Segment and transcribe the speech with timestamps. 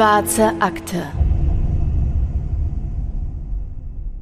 [0.00, 1.12] Schwarze Akte.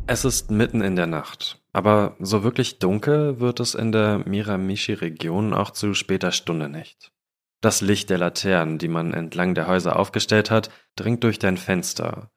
[0.08, 5.54] Es ist mitten in der Nacht, aber so wirklich dunkel wird es in der Miramichi-Region
[5.54, 7.12] auch zu später Stunde nicht.
[7.60, 12.32] Das Licht der Laternen, die man entlang der Häuser aufgestellt hat, dringt durch dein Fenster.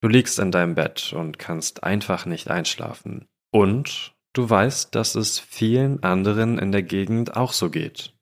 [0.00, 3.28] Du liegst in deinem Bett und kannst einfach nicht einschlafen.
[3.50, 8.14] Und du weißt, dass es vielen anderen in der Gegend auch so geht.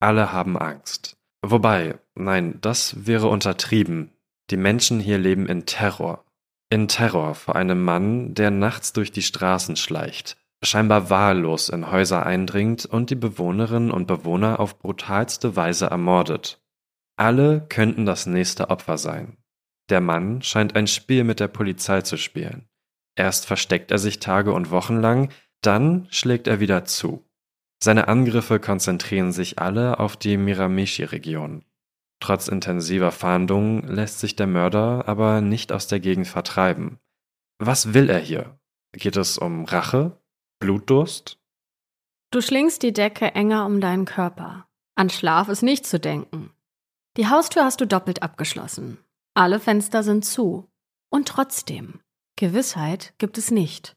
[0.00, 1.16] Alle haben Angst.
[1.42, 4.10] Wobei, nein, das wäre untertrieben.
[4.50, 6.24] Die Menschen hier leben in Terror.
[6.70, 12.24] In Terror vor einem Mann, der nachts durch die Straßen schleicht, scheinbar wahllos in Häuser
[12.24, 16.60] eindringt und die Bewohnerinnen und Bewohner auf brutalste Weise ermordet.
[17.16, 19.36] Alle könnten das nächste Opfer sein.
[19.88, 22.68] Der Mann scheint ein Spiel mit der Polizei zu spielen.
[23.16, 25.30] Erst versteckt er sich Tage und Wochen lang,
[25.62, 27.24] dann schlägt er wieder zu.
[27.82, 31.64] Seine Angriffe konzentrieren sich alle auf die Miramichi-Region.
[32.20, 36.98] Trotz intensiver Fahndungen lässt sich der Mörder aber nicht aus der Gegend vertreiben.
[37.58, 38.58] Was will er hier?
[38.92, 40.18] Geht es um Rache?
[40.58, 41.38] Blutdurst?
[42.30, 44.66] Du schlingst die Decke enger um deinen Körper.
[44.94, 46.50] An Schlaf ist nicht zu denken.
[47.16, 48.98] Die Haustür hast du doppelt abgeschlossen.
[49.34, 50.68] Alle Fenster sind zu.
[51.10, 52.00] Und trotzdem,
[52.36, 53.96] Gewissheit gibt es nicht.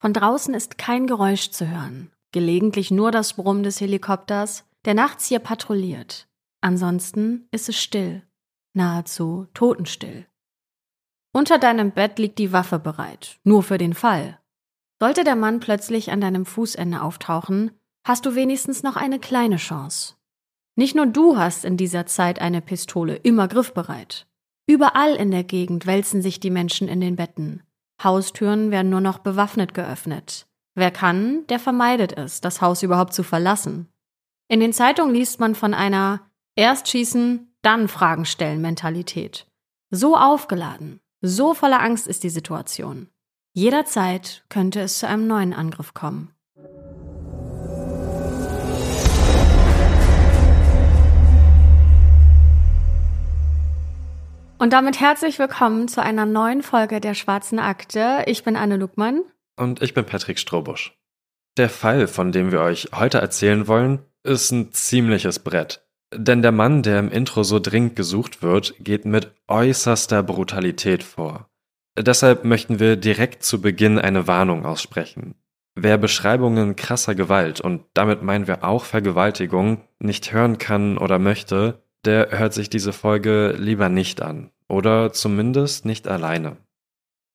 [0.00, 5.26] Von draußen ist kein Geräusch zu hören gelegentlich nur das Brummen des Helikopters, der nachts
[5.26, 6.26] hier patrouilliert.
[6.64, 8.22] Ansonsten ist es still,
[8.72, 10.26] nahezu totenstill.
[11.30, 14.40] Unter deinem Bett liegt die Waffe bereit, nur für den Fall.
[14.98, 20.14] Sollte der Mann plötzlich an deinem Fußende auftauchen, hast du wenigstens noch eine kleine Chance.
[20.74, 24.26] Nicht nur du hast in dieser Zeit eine Pistole immer griffbereit.
[24.66, 27.62] Überall in der Gegend wälzen sich die Menschen in den Betten.
[28.02, 30.46] Haustüren werden nur noch bewaffnet geöffnet.
[30.74, 33.90] Wer kann, der vermeidet es, das Haus überhaupt zu verlassen.
[34.48, 36.22] In den Zeitungen liest man von einer
[36.56, 39.46] erst schießen, dann Fragen stellen Mentalität.
[39.90, 43.08] So aufgeladen, so voller Angst ist die Situation.
[43.52, 46.30] Jederzeit könnte es zu einem neuen Angriff kommen.
[54.58, 58.24] Und damit herzlich willkommen zu einer neuen Folge der Schwarzen Akte.
[58.26, 59.22] Ich bin Anne Luckmann.
[59.56, 60.98] Und ich bin Patrick Strobusch.
[61.56, 65.83] Der Fall, von dem wir euch heute erzählen wollen, ist ein ziemliches Brett.
[66.16, 71.48] Denn der Mann, der im Intro so dringend gesucht wird, geht mit äußerster Brutalität vor.
[71.96, 75.34] Deshalb möchten wir direkt zu Beginn eine Warnung aussprechen.
[75.76, 81.82] Wer Beschreibungen krasser Gewalt, und damit meinen wir auch Vergewaltigung, nicht hören kann oder möchte,
[82.04, 84.50] der hört sich diese Folge lieber nicht an.
[84.68, 86.56] Oder zumindest nicht alleine.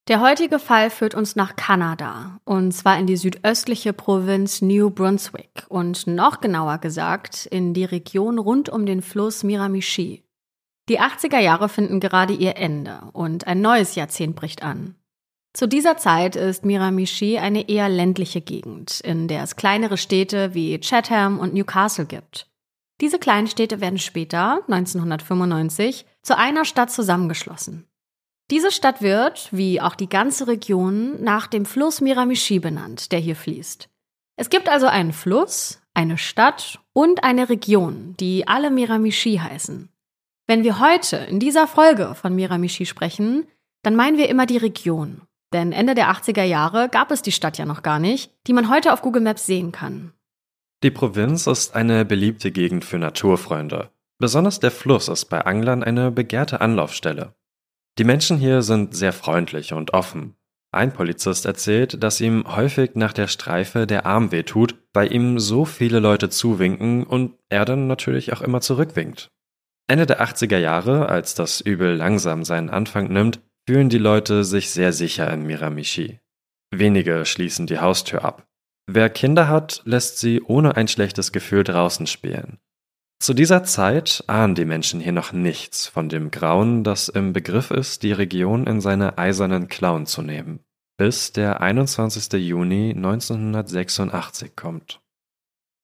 [0.10, 5.68] Der heutige Fall führt uns nach Kanada, und zwar in die südöstliche Provinz New Brunswick
[5.70, 10.24] und noch genauer gesagt in die Region rund um den Fluss Miramichi.
[10.90, 14.96] Die 80er Jahre finden gerade ihr Ende und ein neues Jahrzehnt bricht an.
[15.54, 20.80] Zu dieser Zeit ist Miramichi eine eher ländliche Gegend, in der es kleinere Städte wie
[20.80, 22.48] Chatham und Newcastle gibt.
[23.00, 27.89] Diese kleinen Städte werden später, 1995, zu einer Stadt zusammengeschlossen.
[28.52, 33.36] Diese Stadt wird, wie auch die ganze Region, nach dem Fluss Miramichi benannt, der hier
[33.36, 33.90] fließt.
[34.38, 39.90] Es gibt also einen Fluss, eine Stadt und eine Region, die alle Miramichi heißen.
[40.48, 43.46] Wenn wir heute in dieser Folge von Miramichi sprechen,
[43.84, 45.22] dann meinen wir immer die Region.
[45.54, 48.70] Denn Ende der 80er Jahre gab es die Stadt ja noch gar nicht, die man
[48.70, 50.14] heute auf Google Maps sehen kann.
[50.82, 53.92] Die Provinz ist eine beliebte Gegend für Naturfreunde.
[54.18, 57.36] Besonders der Fluss ist bei Anglern eine begehrte Anlaufstelle.
[58.00, 60.38] Die Menschen hier sind sehr freundlich und offen.
[60.72, 65.66] Ein Polizist erzählt, dass ihm häufig nach der Streife der Arm wehtut, weil ihm so
[65.66, 69.28] viele Leute zuwinken und er dann natürlich auch immer zurückwinkt.
[69.90, 74.70] Ende der 80er Jahre, als das Übel langsam seinen Anfang nimmt, fühlen die Leute sich
[74.70, 76.22] sehr sicher in Miramichi.
[76.72, 78.48] Wenige schließen die Haustür ab.
[78.88, 82.60] Wer Kinder hat, lässt sie ohne ein schlechtes Gefühl draußen spielen.
[83.22, 87.70] Zu dieser Zeit ahnen die Menschen hier noch nichts von dem Grauen, das im Begriff
[87.70, 90.62] ist, die Region in seine eisernen Klauen zu nehmen,
[90.98, 92.32] bis der 21.
[92.40, 95.02] Juni 1986 kommt.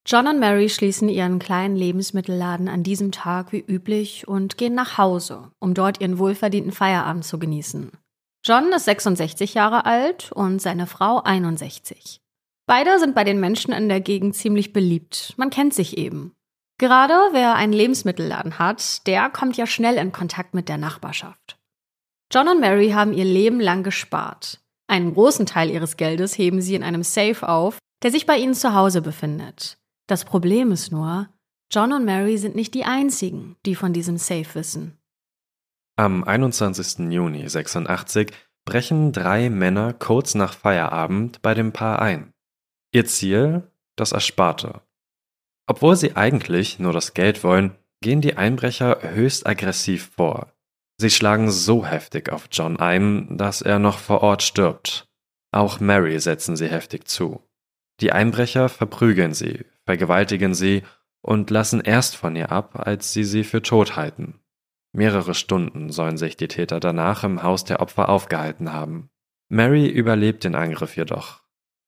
[0.06, 4.96] John und Mary schließen ihren kleinen Lebensmittelladen an diesem Tag wie üblich und gehen nach
[4.96, 7.90] Hause, um dort ihren wohlverdienten Feierabend zu genießen.
[8.44, 12.20] John ist 66 Jahre alt und seine Frau 61.
[12.66, 15.34] Beide sind bei den Menschen in der Gegend ziemlich beliebt.
[15.36, 16.35] Man kennt sich eben.
[16.78, 21.58] Gerade wer einen Lebensmittelladen hat, der kommt ja schnell in Kontakt mit der Nachbarschaft.
[22.32, 24.60] John und Mary haben ihr Leben lang gespart.
[24.86, 28.54] Einen großen Teil ihres Geldes heben sie in einem Safe auf, der sich bei ihnen
[28.54, 29.78] zu Hause befindet.
[30.06, 31.28] Das Problem ist nur,
[31.72, 34.98] John und Mary sind nicht die einzigen, die von diesem Safe wissen.
[35.96, 37.10] Am 21.
[37.10, 38.32] Juni 86
[38.66, 42.34] brechen drei Männer kurz nach Feierabend bei dem Paar ein.
[42.92, 43.70] Ihr Ziel?
[43.96, 44.82] Das Ersparte.
[45.66, 50.52] Obwohl sie eigentlich nur das Geld wollen, gehen die Einbrecher höchst aggressiv vor.
[50.98, 55.08] Sie schlagen so heftig auf John ein, dass er noch vor Ort stirbt.
[55.52, 57.42] Auch Mary setzen sie heftig zu.
[58.00, 60.82] Die Einbrecher verprügeln sie, vergewaltigen sie
[61.22, 64.40] und lassen erst von ihr ab, als sie sie für tot halten.
[64.92, 69.10] Mehrere Stunden sollen sich die Täter danach im Haus der Opfer aufgehalten haben.
[69.48, 71.42] Mary überlebt den Angriff jedoch.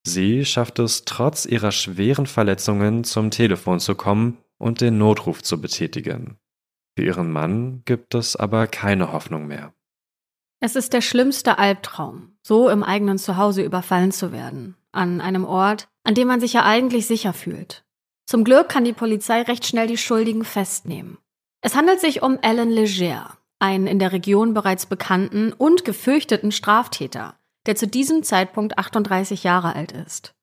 [0.08, 5.60] Sie schafft es trotz ihrer schweren Verletzungen zum Telefon zu kommen und den Notruf zu
[5.60, 6.38] betätigen.
[6.96, 9.74] Für ihren Mann gibt es aber keine Hoffnung mehr.
[10.60, 15.88] Es ist der schlimmste Albtraum, so im eigenen Zuhause überfallen zu werden, an einem Ort,
[16.04, 17.84] an dem man sich ja eigentlich sicher fühlt.
[18.24, 21.18] Zum Glück kann die Polizei recht schnell die Schuldigen festnehmen.
[21.60, 27.37] Es handelt sich um Alan Leger, einen in der Region bereits bekannten und gefürchteten Straftäter,
[27.68, 30.34] der zu diesem Zeitpunkt 38 Jahre alt ist.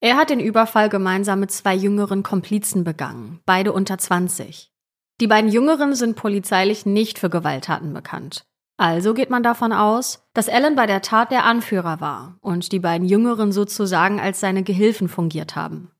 [0.00, 4.72] Er hat den Überfall gemeinsam mit zwei jüngeren Komplizen begangen, beide unter 20.
[5.20, 8.44] Die beiden Jüngeren sind polizeilich nicht für Gewalttaten bekannt.
[8.76, 12.80] Also geht man davon aus, dass Alan bei der Tat der Anführer war und die
[12.80, 15.92] beiden Jüngeren sozusagen als seine Gehilfen fungiert haben.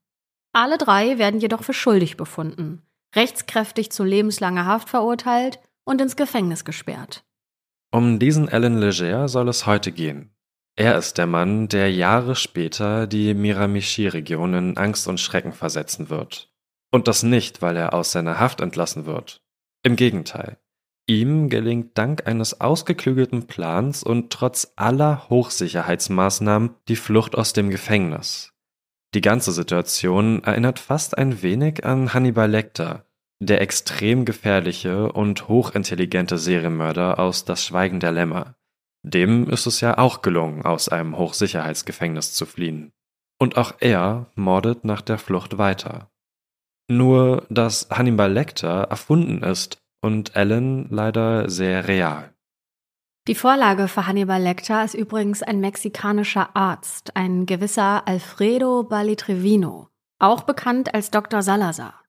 [0.51, 2.81] Alle drei werden jedoch für schuldig befunden
[3.15, 7.23] rechtskräftig zu lebenslanger Haft verurteilt und ins Gefängnis gesperrt.
[7.91, 10.30] Um diesen Alan Leger soll es heute gehen.
[10.81, 16.51] Er ist der Mann, der Jahre später die Miramichi-Region in Angst und Schrecken versetzen wird.
[16.89, 19.43] Und das nicht, weil er aus seiner Haft entlassen wird.
[19.83, 20.57] Im Gegenteil.
[21.05, 28.51] Ihm gelingt dank eines ausgeklügelten Plans und trotz aller Hochsicherheitsmaßnahmen die Flucht aus dem Gefängnis.
[29.13, 33.05] Die ganze Situation erinnert fast ein wenig an Hannibal Lecter,
[33.39, 38.55] der extrem gefährliche und hochintelligente Serienmörder aus Das Schweigen der Lämmer.
[39.03, 42.91] Dem ist es ja auch gelungen, aus einem Hochsicherheitsgefängnis zu fliehen.
[43.39, 46.11] Und auch er mordet nach der Flucht weiter.
[46.87, 52.33] Nur, dass Hannibal Lecter erfunden ist und Alan leider sehr real.
[53.27, 59.89] Die Vorlage für Hannibal Lecter ist übrigens ein mexikanischer Arzt, ein gewisser Alfredo Balitrevino,
[60.19, 61.43] auch bekannt als Dr.
[61.43, 62.00] Salazar.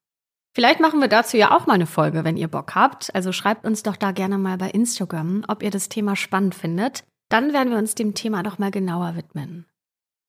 [0.55, 3.15] Vielleicht machen wir dazu ja auch mal eine Folge, wenn ihr Bock habt.
[3.15, 7.05] Also schreibt uns doch da gerne mal bei Instagram, ob ihr das Thema spannend findet.
[7.31, 9.67] Dann werden wir uns dem Thema doch mal genauer widmen.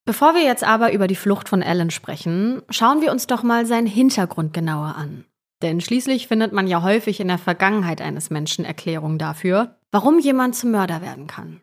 [0.06, 3.66] Bevor wir jetzt aber über die Flucht von Alan sprechen, schauen wir uns doch mal
[3.66, 5.26] seinen Hintergrund genauer an.
[5.62, 10.56] Denn schließlich findet man ja häufig in der Vergangenheit eines Menschen Erklärungen dafür, warum jemand
[10.56, 11.62] zum Mörder werden kann.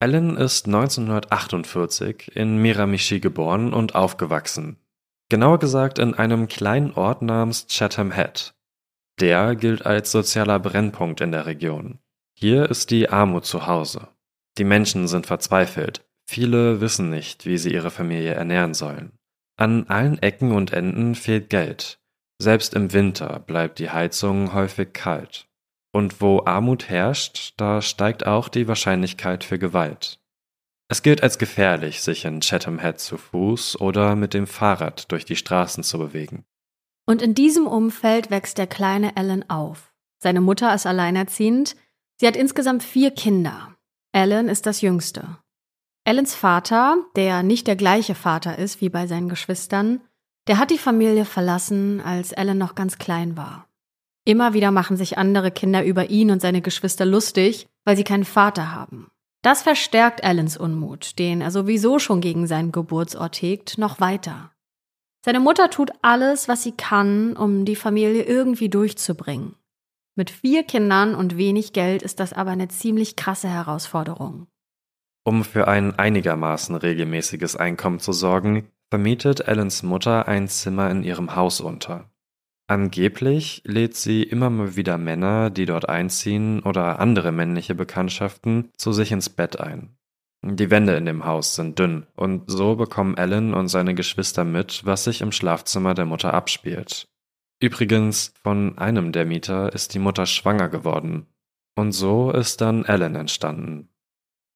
[0.00, 4.78] Alan ist 1948 in Miramichi geboren und aufgewachsen.
[5.28, 8.54] Genauer gesagt in einem kleinen Ort namens Chatham Head.
[9.18, 11.98] Der gilt als sozialer Brennpunkt in der Region.
[12.38, 14.08] Hier ist die Armut zu Hause.
[14.58, 16.04] Die Menschen sind verzweifelt.
[16.28, 19.18] Viele wissen nicht, wie sie ihre Familie ernähren sollen.
[19.56, 21.98] An allen Ecken und Enden fehlt Geld.
[22.38, 25.48] Selbst im Winter bleibt die Heizung häufig kalt.
[25.92, 30.20] Und wo Armut herrscht, da steigt auch die Wahrscheinlichkeit für Gewalt.
[30.88, 35.24] Es gilt als gefährlich, sich in Chatham Head zu Fuß oder mit dem Fahrrad durch
[35.24, 36.44] die Straßen zu bewegen.
[37.06, 39.92] Und in diesem Umfeld wächst der kleine Alan auf.
[40.18, 41.76] Seine Mutter ist alleinerziehend.
[42.20, 43.76] Sie hat insgesamt vier Kinder.
[44.12, 45.38] Alan ist das jüngste.
[46.04, 50.00] Alans Vater, der nicht der gleiche Vater ist wie bei seinen Geschwistern,
[50.46, 53.68] der hat die Familie verlassen, als Alan noch ganz klein war.
[54.24, 58.24] Immer wieder machen sich andere Kinder über ihn und seine Geschwister lustig, weil sie keinen
[58.24, 59.10] Vater haben.
[59.46, 64.50] Das verstärkt Alans Unmut, den er sowieso schon gegen seinen Geburtsort hegt, noch weiter.
[65.24, 69.54] Seine Mutter tut alles, was sie kann, um die Familie irgendwie durchzubringen.
[70.16, 74.48] Mit vier Kindern und wenig Geld ist das aber eine ziemlich krasse Herausforderung.
[75.24, 81.36] Um für ein einigermaßen regelmäßiges Einkommen zu sorgen, vermietet Allens Mutter ein Zimmer in ihrem
[81.36, 82.10] Haus unter.
[82.68, 88.92] Angeblich lädt sie immer mal wieder Männer, die dort einziehen, oder andere männliche Bekanntschaften zu
[88.92, 89.96] sich ins Bett ein.
[90.42, 94.84] Die Wände in dem Haus sind dünn, und so bekommen Alan und seine Geschwister mit,
[94.84, 97.08] was sich im Schlafzimmer der Mutter abspielt.
[97.60, 101.26] Übrigens, von einem der Mieter ist die Mutter schwanger geworden.
[101.76, 103.90] Und so ist dann Alan entstanden.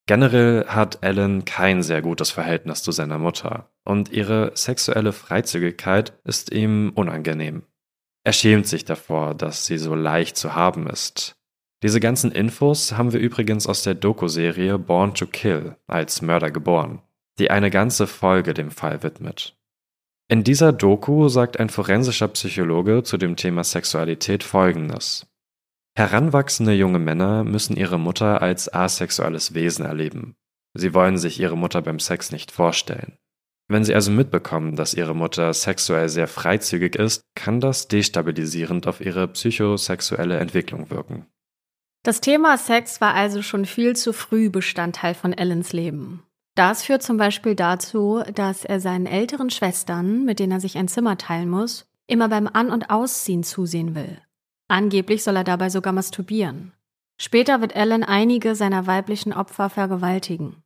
[0.07, 6.53] Generell hat Alan kein sehr gutes Verhältnis zu seiner Mutter und ihre sexuelle Freizügigkeit ist
[6.53, 7.63] ihm unangenehm.
[8.25, 11.37] Er schämt sich davor, dass sie so leicht zu haben ist.
[11.83, 17.01] Diese ganzen Infos haben wir übrigens aus der Doku-Serie Born to Kill als Mörder geboren,
[17.39, 19.57] die eine ganze Folge dem Fall widmet.
[20.29, 25.27] In dieser Doku sagt ein forensischer Psychologe zu dem Thema Sexualität folgendes.
[25.97, 30.37] Heranwachsende junge Männer müssen ihre Mutter als asexuelles Wesen erleben.
[30.75, 33.19] Sie wollen sich ihre Mutter beim Sex nicht vorstellen.
[33.71, 39.01] Wenn sie also mitbekommen, dass ihre Mutter sexuell sehr freizügig ist, kann das destabilisierend auf
[39.01, 41.27] ihre psychosexuelle Entwicklung wirken.
[42.03, 46.25] Das Thema Sex war also schon viel zu früh Bestandteil von Ellens Leben.
[46.57, 50.89] Das führt zum Beispiel dazu, dass er seinen älteren Schwestern, mit denen er sich ein
[50.89, 54.19] Zimmer teilen muss, immer beim An- und Ausziehen zusehen will.
[54.67, 56.73] Angeblich soll er dabei sogar masturbieren.
[57.21, 60.65] Später wird Ellen einige seiner weiblichen Opfer vergewaltigen.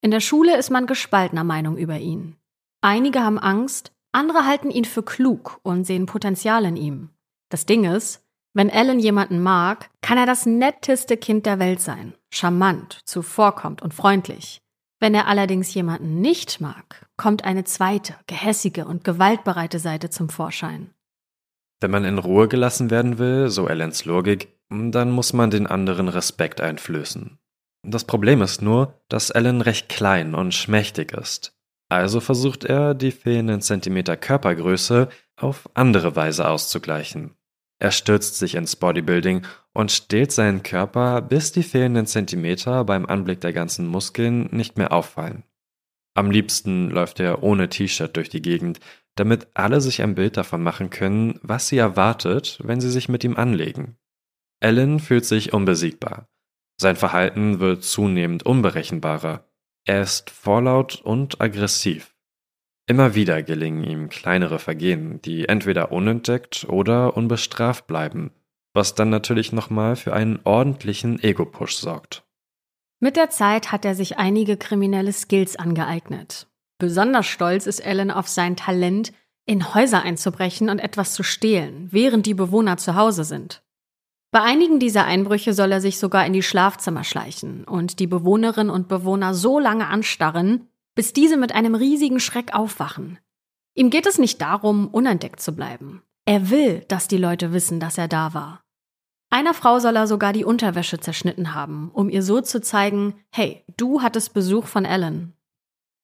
[0.00, 2.36] In der Schule ist man gespaltener Meinung über ihn.
[2.80, 7.10] Einige haben Angst, andere halten ihn für klug und sehen Potenzial in ihm.
[7.48, 8.24] Das Ding ist,
[8.54, 13.94] wenn Ellen jemanden mag, kann er das netteste Kind der Welt sein, charmant, zuvorkommt und
[13.94, 14.60] freundlich.
[15.00, 20.90] Wenn er allerdings jemanden nicht mag, kommt eine zweite, gehässige und gewaltbereite Seite zum Vorschein.
[21.80, 26.08] Wenn man in Ruhe gelassen werden will, so Ellens Logik, dann muss man den anderen
[26.08, 27.38] Respekt einflößen.
[27.90, 31.56] Das Problem ist nur, dass Ellen recht klein und schmächtig ist.
[31.88, 37.34] Also versucht er, die fehlenden Zentimeter Körpergröße auf andere Weise auszugleichen.
[37.78, 43.40] Er stürzt sich ins Bodybuilding und stählt seinen Körper, bis die fehlenden Zentimeter beim Anblick
[43.40, 45.44] der ganzen Muskeln nicht mehr auffallen.
[46.14, 48.80] Am liebsten läuft er ohne T-Shirt durch die Gegend,
[49.14, 53.24] damit alle sich ein Bild davon machen können, was sie erwartet, wenn sie sich mit
[53.24, 53.96] ihm anlegen.
[54.60, 56.28] Ellen fühlt sich unbesiegbar.
[56.80, 59.44] Sein Verhalten wird zunehmend unberechenbarer.
[59.84, 62.14] Er ist vorlaut und aggressiv.
[62.86, 68.30] Immer wieder gelingen ihm kleinere Vergehen, die entweder unentdeckt oder unbestraft bleiben,
[68.74, 72.24] was dann natürlich nochmal für einen ordentlichen Ego-Push sorgt.
[73.00, 76.46] Mit der Zeit hat er sich einige kriminelle Skills angeeignet.
[76.78, 79.12] Besonders stolz ist Alan auf sein Talent,
[79.46, 83.62] in Häuser einzubrechen und etwas zu stehlen, während die Bewohner zu Hause sind.
[84.30, 88.70] Bei einigen dieser Einbrüche soll er sich sogar in die Schlafzimmer schleichen und die Bewohnerinnen
[88.70, 93.18] und Bewohner so lange anstarren, bis diese mit einem riesigen Schreck aufwachen.
[93.74, 96.02] Ihm geht es nicht darum, unentdeckt zu bleiben.
[96.26, 98.62] Er will, dass die Leute wissen, dass er da war.
[99.30, 103.64] Einer Frau soll er sogar die Unterwäsche zerschnitten haben, um ihr so zu zeigen, hey,
[103.76, 105.34] du hattest Besuch von Ellen.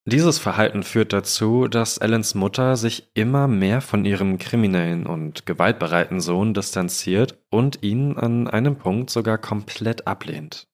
[0.07, 6.21] Dieses Verhalten führt dazu, dass Ellens Mutter sich immer mehr von ihrem kriminellen und gewaltbereiten
[6.21, 10.69] Sohn distanziert und ihn an einem Punkt sogar komplett ablehnt.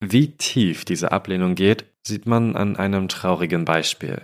[0.00, 4.22] Wie tief diese Ablehnung geht, sieht man an einem traurigen Beispiel.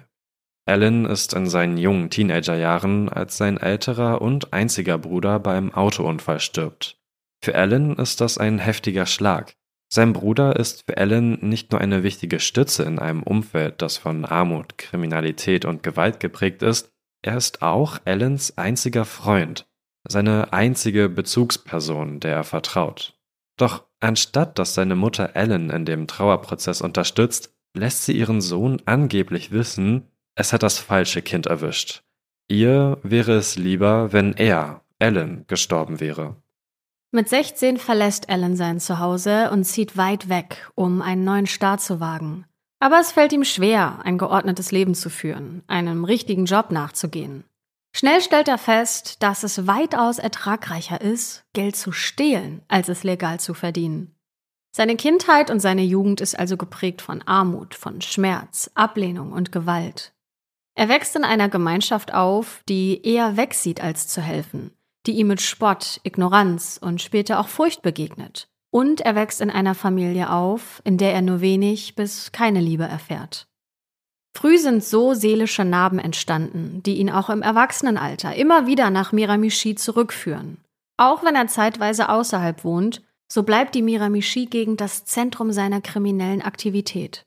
[0.65, 7.01] Alan ist in seinen jungen Teenagerjahren, als sein älterer und einziger Bruder beim Autounfall stirbt.
[7.43, 9.57] Für Alan ist das ein heftiger Schlag.
[9.89, 14.25] Sein Bruder ist für Alan nicht nur eine wichtige Stütze in einem Umfeld, das von
[14.25, 19.67] Armut, Kriminalität und Gewalt geprägt ist, er ist auch Allens einziger Freund,
[20.07, 23.19] seine einzige Bezugsperson, der er vertraut.
[23.57, 29.51] Doch anstatt dass seine Mutter Ellen in dem Trauerprozess unterstützt, lässt sie ihren Sohn angeblich
[29.51, 32.03] wissen, es hat das falsche Kind erwischt.
[32.49, 36.37] Ihr wäre es lieber, wenn er, Ellen, gestorben wäre.
[37.17, 41.99] Mit 16 verlässt Ellen sein Zuhause und zieht weit weg, um einen neuen Start zu
[41.99, 42.45] wagen.
[42.79, 47.45] Aber es fällt ihm schwer, ein geordnetes Leben zu führen, einem richtigen Job nachzugehen.
[47.95, 53.41] Schnell stellt er fest, dass es weitaus ertragreicher ist, Geld zu stehlen, als es legal
[53.41, 54.15] zu verdienen.
[54.71, 60.13] Seine Kindheit und seine Jugend ist also geprägt von Armut, von Schmerz, Ablehnung und Gewalt.
[60.75, 64.76] Er wächst in einer Gemeinschaft auf, die eher wegsieht als zu helfen,
[65.07, 68.49] die ihm mit Spott, Ignoranz und später auch Furcht begegnet.
[68.71, 72.85] Und er wächst in einer Familie auf, in der er nur wenig bis keine Liebe
[72.85, 73.47] erfährt.
[74.37, 79.77] Früh sind so seelische Narben entstanden, die ihn auch im Erwachsenenalter immer wieder nach Miramichi
[79.77, 80.59] zurückführen.
[80.99, 87.25] Auch wenn er zeitweise außerhalb wohnt, so bleibt die Miramichi-Gegend das Zentrum seiner kriminellen Aktivität.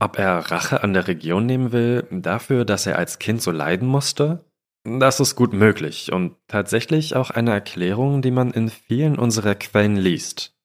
[0.00, 3.86] Ob er Rache an der Region nehmen will, dafür, dass er als Kind so leiden
[3.86, 4.47] musste?
[4.88, 9.96] Das ist gut möglich und tatsächlich auch eine Erklärung, die man in vielen unserer Quellen
[9.96, 10.56] liest.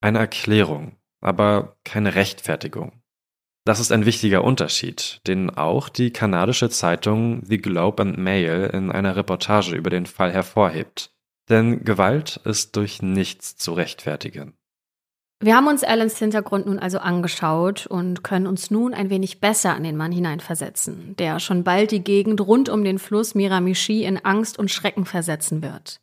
[0.00, 3.02] Eine Erklärung, aber keine Rechtfertigung.
[3.66, 8.90] Das ist ein wichtiger Unterschied, den auch die kanadische Zeitung The Globe and Mail in
[8.90, 11.12] einer Reportage über den Fall hervorhebt.
[11.50, 14.56] Denn Gewalt ist durch nichts zu rechtfertigen.
[15.38, 19.74] Wir haben uns Allens Hintergrund nun also angeschaut und können uns nun ein wenig besser
[19.74, 24.24] an den Mann hineinversetzen, der schon bald die Gegend rund um den Fluss Miramichi in
[24.24, 26.00] Angst und Schrecken versetzen wird.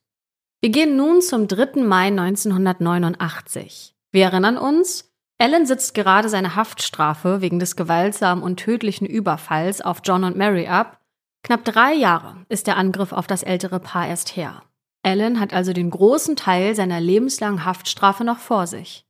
[0.62, 1.82] Wir gehen nun zum 3.
[1.82, 3.96] Mai 1989.
[4.12, 10.02] Wir erinnern uns, Alan sitzt gerade seine Haftstrafe wegen des gewaltsamen und tödlichen Überfalls auf
[10.04, 11.00] John und Mary ab.
[11.42, 14.62] Knapp drei Jahre ist der Angriff auf das ältere Paar erst her.
[15.02, 19.06] Alan hat also den großen Teil seiner lebenslangen Haftstrafe noch vor sich.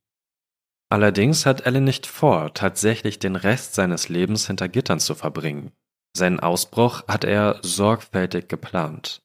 [0.94, 5.72] Allerdings hat Alan nicht vor, tatsächlich den Rest seines Lebens hinter Gittern zu verbringen.
[6.16, 9.24] Seinen Ausbruch hat er sorgfältig geplant.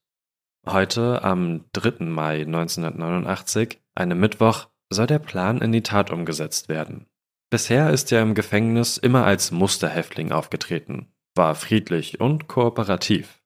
[0.67, 2.07] Heute, am 3.
[2.07, 7.05] Mai 1989, einem Mittwoch, soll der Plan in die Tat umgesetzt werden.
[7.51, 13.43] Bisher ist er im Gefängnis immer als Musterhäftling aufgetreten, war friedlich und kooperativ.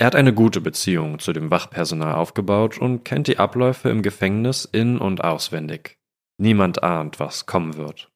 [0.00, 4.64] Er hat eine gute Beziehung zu dem Wachpersonal aufgebaut und kennt die Abläufe im Gefängnis
[4.64, 6.01] in und auswendig.
[6.42, 8.10] Niemand ahnt, was kommen wird.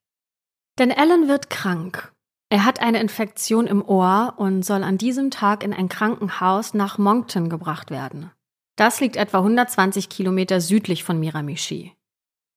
[0.80, 2.12] Denn Alan wird krank.
[2.49, 6.99] Er hat eine Infektion im Ohr und soll an diesem Tag in ein Krankenhaus nach
[6.99, 8.33] Moncton gebracht werden.
[8.75, 11.95] Das liegt etwa 120 Kilometer südlich von Miramichi.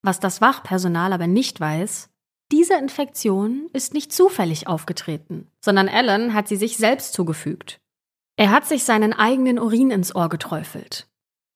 [0.01, 2.09] Was das Wachpersonal aber nicht weiß,
[2.51, 7.79] diese Infektion ist nicht zufällig aufgetreten, sondern Alan hat sie sich selbst zugefügt.
[8.37, 11.07] Er hat sich seinen eigenen Urin ins Ohr geträufelt.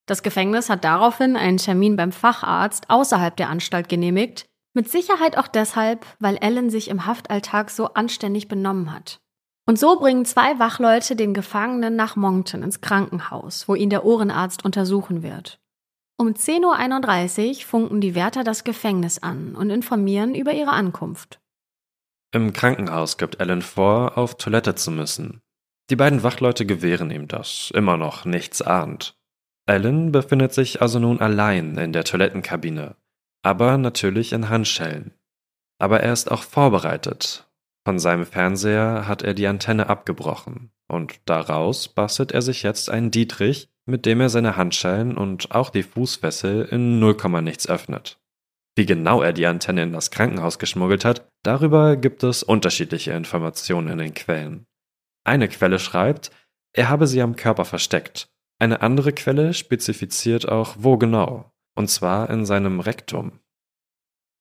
[0.06, 5.48] Das Gefängnis hat daraufhin einen Termin beim Facharzt außerhalb der Anstalt genehmigt, mit Sicherheit auch
[5.48, 9.20] deshalb, weil Alan sich im Haftalltag so anständig benommen hat.
[9.66, 14.64] Und so bringen zwei Wachleute den Gefangenen nach Moncton ins Krankenhaus, wo ihn der Ohrenarzt
[14.64, 15.58] untersuchen wird.
[16.18, 21.40] Um 10.31 Uhr funken die Wärter das Gefängnis an und informieren über ihre Ankunft.
[22.32, 25.40] Im Krankenhaus gibt Alan vor, auf Toilette zu müssen.
[25.90, 29.16] Die beiden Wachleute gewähren ihm das, immer noch nichts ahnt.
[29.66, 32.96] Alan befindet sich also nun allein in der Toilettenkabine,
[33.42, 35.14] aber natürlich in Handschellen.
[35.78, 37.48] Aber er ist auch vorbereitet.
[37.86, 43.10] Von seinem Fernseher hat er die Antenne abgebrochen und daraus bastelt er sich jetzt einen
[43.10, 48.18] Dietrich, mit dem er seine Handschellen und auch die Fußfessel in 0, nichts öffnet.
[48.76, 53.88] Wie genau er die Antenne in das Krankenhaus geschmuggelt hat, darüber gibt es unterschiedliche Informationen
[53.88, 54.66] in den Quellen.
[55.24, 56.30] Eine Quelle schreibt,
[56.72, 58.28] er habe sie am Körper versteckt.
[58.64, 63.40] Eine andere Quelle spezifiziert auch, wo genau, und zwar in seinem Rektum.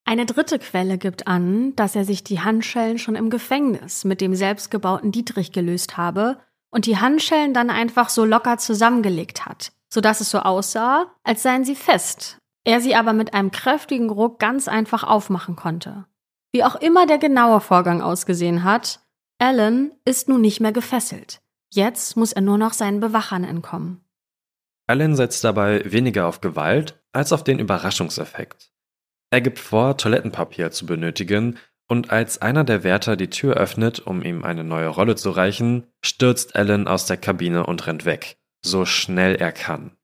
[0.06, 4.34] Eine dritte Quelle gibt an, dass er sich die Handschellen schon im Gefängnis mit dem
[4.34, 6.38] selbstgebauten Dietrich gelöst habe
[6.70, 11.66] und die Handschellen dann einfach so locker zusammengelegt hat, sodass es so aussah, als seien
[11.66, 16.06] sie fest, er sie aber mit einem kräftigen Ruck ganz einfach aufmachen konnte.
[16.54, 19.02] Wie auch immer der genaue Vorgang ausgesehen hat,
[19.38, 21.42] Alan ist nun nicht mehr gefesselt.
[21.74, 24.03] Jetzt muss er nur noch seinen Bewachern entkommen.
[24.94, 28.72] Alan setzt dabei weniger auf Gewalt als auf den Überraschungseffekt.
[29.32, 34.22] Er gibt vor, Toilettenpapier zu benötigen und als einer der Wärter die Tür öffnet, um
[34.22, 38.86] ihm eine neue Rolle zu reichen, stürzt Alan aus der Kabine und rennt weg, so
[38.86, 39.98] schnell er kann.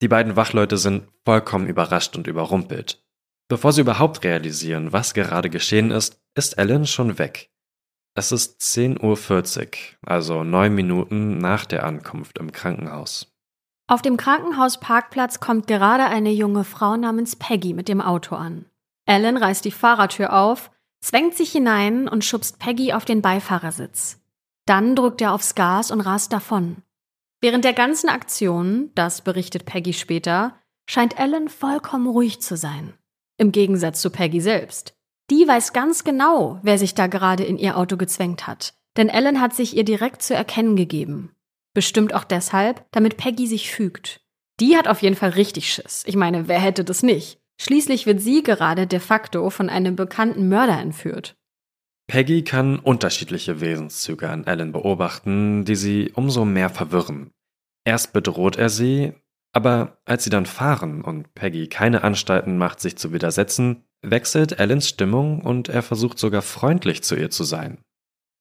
[0.00, 3.04] Die beiden Wachleute sind vollkommen überrascht und überrumpelt.
[3.48, 7.50] Bevor sie überhaupt realisieren, was gerade geschehen ist, ist Alan schon weg.
[8.14, 9.68] Es ist 10.40 Uhr,
[10.06, 13.31] also neun Minuten nach der Ankunft im Krankenhaus.
[13.92, 18.64] Auf dem Krankenhausparkplatz kommt gerade eine junge Frau namens Peggy mit dem Auto an.
[19.04, 20.70] Alan reißt die Fahrertür auf
[21.02, 24.18] zwängt sich hinein und schubst Peggy auf den Beifahrersitz.
[24.64, 26.78] Dann drückt er aufs Gas und rast davon.
[27.42, 30.56] Während der ganzen Aktion, das berichtet Peggy später,
[30.88, 32.94] scheint Ellen vollkommen ruhig zu sein.
[33.36, 34.94] Im Gegensatz zu Peggy selbst.
[35.28, 38.72] Die weiß ganz genau, wer sich da gerade in ihr Auto gezwängt hat.
[38.96, 41.36] Denn Ellen hat sich ihr direkt zu erkennen gegeben.
[41.74, 44.20] Bestimmt auch deshalb, damit Peggy sich fügt.
[44.60, 46.02] Die hat auf jeden Fall richtig Schiss.
[46.06, 47.38] Ich meine, wer hätte das nicht?
[47.60, 51.36] Schließlich wird sie gerade de facto von einem bekannten Mörder entführt.
[52.08, 57.30] Peggy kann unterschiedliche Wesenszüge an Ellen beobachten, die sie umso mehr verwirren.
[57.84, 59.14] Erst bedroht er sie,
[59.52, 64.88] aber als sie dann fahren und Peggy keine Anstalten macht, sich zu widersetzen, wechselt Ellens
[64.88, 67.78] Stimmung und er versucht sogar freundlich zu ihr zu sein.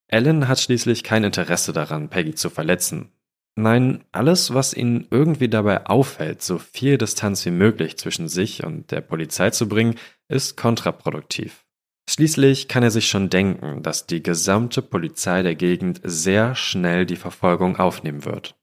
[0.07, 3.11] Ellen hat schließlich kein Interesse daran, Peggy zu verletzen.
[3.55, 8.91] Nein, alles, was ihn irgendwie dabei auffällt, so viel Distanz wie möglich zwischen sich und
[8.91, 9.95] der Polizei zu bringen,
[10.29, 11.65] ist kontraproduktiv.
[12.09, 17.15] Schließlich kann er sich schon denken, dass die gesamte Polizei der Gegend sehr schnell die
[17.15, 18.55] Verfolgung aufnehmen wird.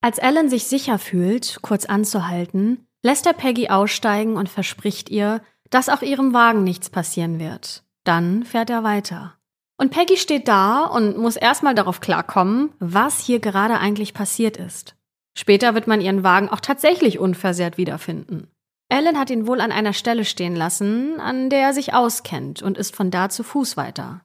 [0.00, 5.88] Als Alan sich sicher fühlt, kurz anzuhalten, lässt er Peggy aussteigen und verspricht ihr, dass
[5.88, 7.84] auch ihrem Wagen nichts passieren wird.
[8.04, 9.38] Dann fährt er weiter.
[9.82, 14.94] Und Peggy steht da und muss erstmal darauf klarkommen, was hier gerade eigentlich passiert ist.
[15.36, 18.46] Später wird man ihren Wagen auch tatsächlich unversehrt wiederfinden.
[18.88, 22.78] Ellen hat ihn wohl an einer Stelle stehen lassen, an der er sich auskennt und
[22.78, 24.20] ist von da zu Fuß weiter.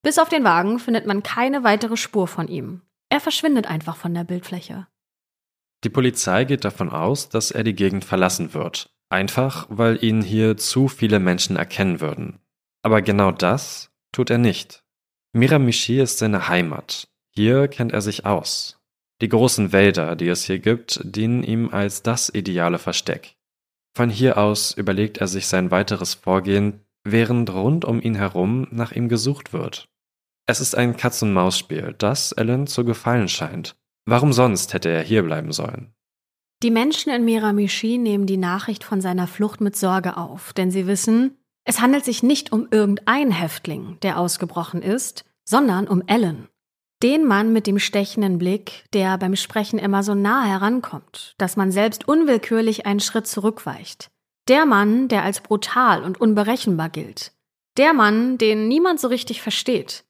[0.00, 2.80] Bis auf den Wagen findet man keine weitere Spur von ihm.
[3.10, 4.86] Er verschwindet einfach von der Bildfläche.
[5.84, 8.88] Die Polizei geht davon aus, dass er die Gegend verlassen wird.
[9.10, 12.38] Einfach, weil ihn hier zu viele Menschen erkennen würden.
[12.80, 14.81] Aber genau das tut er nicht.
[15.34, 17.08] Miramichi ist seine Heimat.
[17.30, 18.78] Hier kennt er sich aus.
[19.22, 23.36] Die großen Wälder, die es hier gibt, dienen ihm als das ideale Versteck.
[23.96, 28.92] Von hier aus überlegt er sich sein weiteres Vorgehen, während rund um ihn herum nach
[28.92, 29.88] ihm gesucht wird.
[30.46, 33.76] Es ist ein Katz-und-Maus-Spiel, das Ellen zu gefallen scheint.
[34.04, 35.94] Warum sonst hätte er hier bleiben sollen?
[36.62, 40.86] Die Menschen in Miramichi nehmen die Nachricht von seiner Flucht mit Sorge auf, denn sie
[40.86, 46.48] wissen, es handelt sich nicht um irgendeinen Häftling, der ausgebrochen ist, sondern um Ellen.
[47.02, 51.72] Den Mann mit dem stechenden Blick, der beim Sprechen immer so nah herankommt, dass man
[51.72, 54.10] selbst unwillkürlich einen Schritt zurückweicht.
[54.48, 57.32] Der Mann, der als brutal und unberechenbar gilt.
[57.76, 60.04] Der Mann, den niemand so richtig versteht.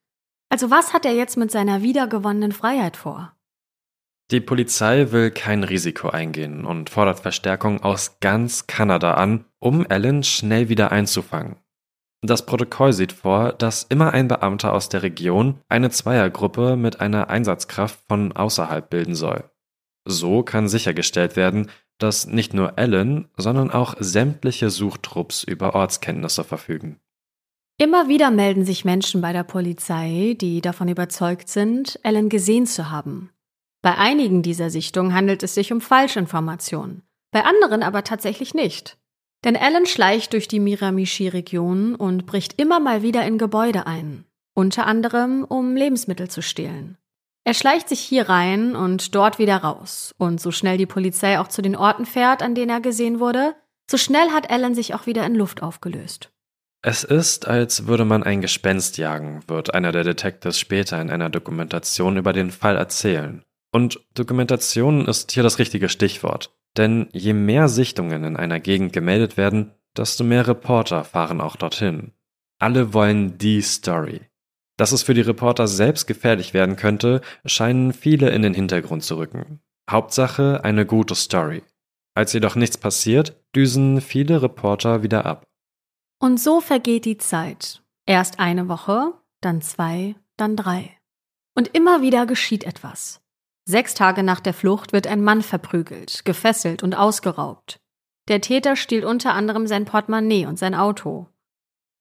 [0.51, 3.35] Also was hat er jetzt mit seiner wiedergewonnenen Freiheit vor?
[4.31, 10.25] Die Polizei will kein Risiko eingehen und fordert Verstärkung aus ganz Kanada an, um Allen
[10.25, 11.57] schnell wieder einzufangen.
[12.20, 17.31] Das Protokoll sieht vor, dass immer ein Beamter aus der Region eine Zweiergruppe mit einer
[17.31, 19.51] Einsatzkraft von außerhalb bilden soll.
[20.05, 27.01] So kann sichergestellt werden, dass nicht nur Allen, sondern auch sämtliche Suchtrupps über Ortskenntnisse verfügen.
[27.79, 32.90] Immer wieder melden sich Menschen bei der Polizei, die davon überzeugt sind, Allen gesehen zu
[32.90, 33.31] haben.
[33.81, 38.96] Bei einigen dieser Sichtungen handelt es sich um Falschinformationen, bei anderen aber tatsächlich nicht.
[39.44, 44.24] Denn Alan schleicht durch die Miramichi-Region und bricht immer mal wieder in Gebäude ein,
[44.55, 46.96] unter anderem um Lebensmittel zu stehlen.
[47.44, 51.48] Er schleicht sich hier rein und dort wieder raus, und so schnell die Polizei auch
[51.48, 53.57] zu den Orten fährt, an denen er gesehen wurde,
[53.90, 56.31] so schnell hat Alan sich auch wieder in Luft aufgelöst.
[56.85, 61.31] Es ist, als würde man ein Gespenst jagen, wird einer der Detectives später in einer
[61.31, 63.42] Dokumentation über den Fall erzählen.
[63.72, 66.52] Und Dokumentation ist hier das richtige Stichwort.
[66.76, 72.12] Denn je mehr Sichtungen in einer Gegend gemeldet werden, desto mehr Reporter fahren auch dorthin.
[72.58, 74.22] Alle wollen die Story.
[74.76, 79.16] Dass es für die Reporter selbst gefährlich werden könnte, scheinen viele in den Hintergrund zu
[79.16, 79.61] rücken.
[79.90, 81.62] Hauptsache eine gute Story.
[82.14, 85.46] Als jedoch nichts passiert, düsen viele Reporter wieder ab.
[86.20, 87.82] Und so vergeht die Zeit.
[88.06, 90.96] Erst eine Woche, dann zwei, dann drei.
[91.54, 93.21] Und immer wieder geschieht etwas.
[93.64, 97.81] Sechs Tage nach der Flucht wird ein Mann verprügelt, gefesselt und ausgeraubt.
[98.29, 101.29] Der Täter stiehlt unter anderem sein Portemonnaie und sein Auto.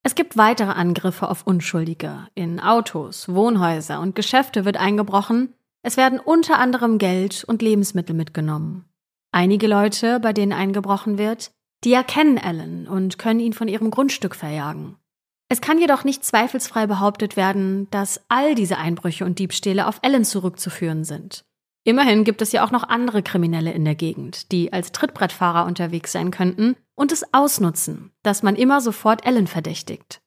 [0.03, 2.27] Es gibt weitere Angriffe auf Unschuldige.
[2.33, 5.53] In Autos, Wohnhäuser und Geschäfte wird eingebrochen.
[5.83, 8.85] Es werden unter anderem Geld und Lebensmittel mitgenommen.
[9.31, 11.51] Einige Leute, bei denen eingebrochen wird,
[11.83, 14.97] die erkennen Alan und können ihn von ihrem Grundstück verjagen.
[15.49, 20.25] Es kann jedoch nicht zweifelsfrei behauptet werden, dass all diese Einbrüche und Diebstähle auf Alan
[20.25, 21.45] zurückzuführen sind.
[21.83, 26.11] Immerhin gibt es ja auch noch andere Kriminelle in der Gegend, die als Trittbrettfahrer unterwegs
[26.11, 30.21] sein könnten und es ausnutzen, dass man immer sofort Ellen verdächtigt.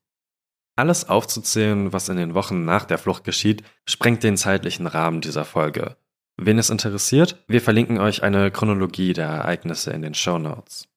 [0.76, 5.44] Alles aufzuzählen, was in den Wochen nach der Flucht geschieht, sprengt den zeitlichen Rahmen dieser
[5.44, 5.96] Folge.
[6.36, 10.88] Wen es interessiert, wir verlinken euch eine Chronologie der Ereignisse in den Show Notes.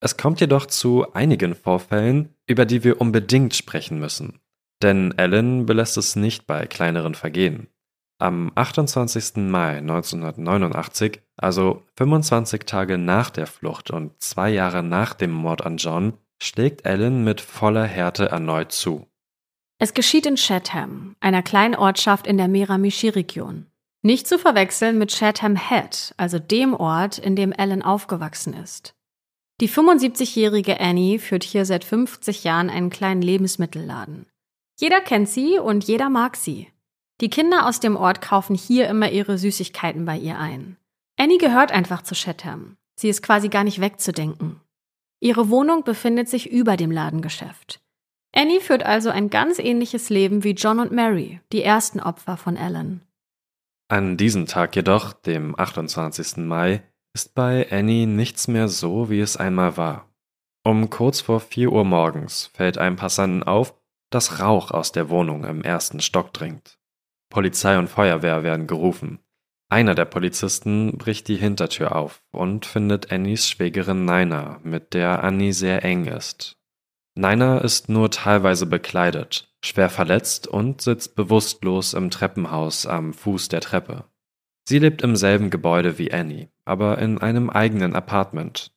[0.00, 4.40] Es kommt jedoch zu einigen Vorfällen, über die wir unbedingt sprechen müssen.
[4.82, 7.68] Denn Ellen belässt es nicht bei kleineren Vergehen.
[8.20, 9.36] Am 28.
[9.36, 15.78] Mai 1989, also 25 Tage nach der Flucht und zwei Jahre nach dem Mord an
[15.78, 19.06] John, schlägt Ellen mit voller Härte erneut zu.
[19.78, 23.66] Es geschieht in Chatham, einer kleinen Ortschaft in der Miramichi-Region.
[24.02, 28.94] Nicht zu verwechseln mit Chatham Head, also dem Ort, in dem Ellen aufgewachsen ist.
[29.62, 34.26] Die 75-jährige Annie führt hier seit 50 Jahren einen kleinen Lebensmittelladen.
[34.78, 36.68] Jeder kennt sie und jeder mag sie.
[37.20, 40.76] Die Kinder aus dem Ort kaufen hier immer ihre Süßigkeiten bei ihr ein.
[41.18, 42.78] Annie gehört einfach zu Chatham.
[42.96, 44.60] Sie ist quasi gar nicht wegzudenken.
[45.20, 47.82] Ihre Wohnung befindet sich über dem Ladengeschäft.
[48.34, 52.56] Annie führt also ein ganz ähnliches Leben wie John und Mary, die ersten Opfer von
[52.56, 53.02] Alan.
[53.88, 56.38] An diesem Tag jedoch, dem 28.
[56.38, 60.08] Mai, ist bei Annie nichts mehr so, wie es einmal war.
[60.64, 63.74] Um kurz vor 4 Uhr morgens fällt einem Passanten auf,
[64.10, 66.79] dass Rauch aus der Wohnung im ersten Stock dringt.
[67.30, 69.20] Polizei und Feuerwehr werden gerufen.
[69.70, 75.52] Einer der Polizisten bricht die Hintertür auf und findet Annies Schwägerin Nina, mit der Annie
[75.52, 76.56] sehr eng ist.
[77.14, 83.60] Nina ist nur teilweise bekleidet, schwer verletzt und sitzt bewusstlos im Treppenhaus am Fuß der
[83.60, 84.04] Treppe.
[84.68, 88.72] Sie lebt im selben Gebäude wie Annie, aber in einem eigenen Apartment.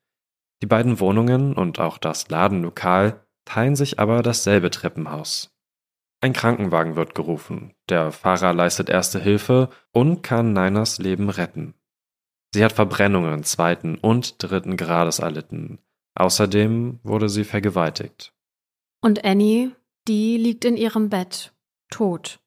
[0.61, 5.52] Die beiden Wohnungen und auch das Ladenlokal teilen sich aber dasselbe Treppenhaus.
[6.23, 11.73] Ein Krankenwagen wird gerufen, der Fahrer leistet erste Hilfe und kann Niners Leben retten.
[12.53, 15.79] Sie hat Verbrennungen zweiten und dritten Grades erlitten.
[16.15, 18.33] Außerdem wurde sie vergewaltigt.
[19.01, 19.75] Und Annie,
[20.07, 21.53] die liegt in ihrem Bett,
[21.89, 22.39] tot.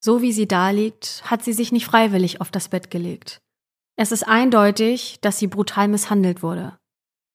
[0.00, 3.40] So wie sie da liegt, hat sie sich nicht freiwillig auf das Bett gelegt.
[3.94, 6.76] Es ist eindeutig, dass sie brutal misshandelt wurde.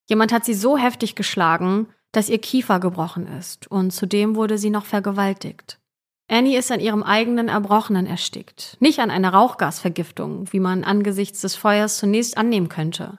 [0.09, 4.69] Jemand hat sie so heftig geschlagen, dass ihr Kiefer gebrochen ist, und zudem wurde sie
[4.69, 5.79] noch vergewaltigt.
[6.27, 11.55] Annie ist an ihrem eigenen Erbrochenen erstickt, nicht an einer Rauchgasvergiftung, wie man angesichts des
[11.55, 13.17] Feuers zunächst annehmen könnte.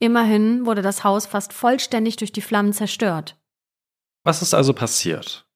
[0.00, 3.36] Immerhin wurde das Haus fast vollständig durch die Flammen zerstört.
[4.24, 5.46] Was ist also passiert?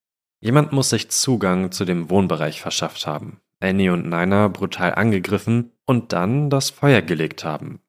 [0.40, 6.12] Jemand muss sich Zugang zu dem Wohnbereich verschafft haben, Annie und Nina brutal angegriffen und
[6.12, 7.80] dann das Feuer gelegt haben.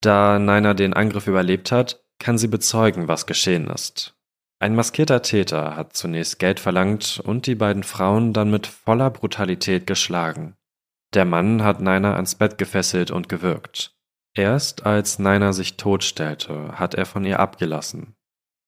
[0.00, 4.13] Da Nina den Angriff überlebt hat, kann sie bezeugen, was geschehen ist.
[4.64, 9.86] Ein maskierter Täter hat zunächst Geld verlangt und die beiden Frauen dann mit voller Brutalität
[9.86, 10.56] geschlagen.
[11.12, 13.94] Der Mann hat Nina ans Bett gefesselt und gewürgt.
[14.32, 18.14] Erst als Nina sich totstellte, hat er von ihr abgelassen.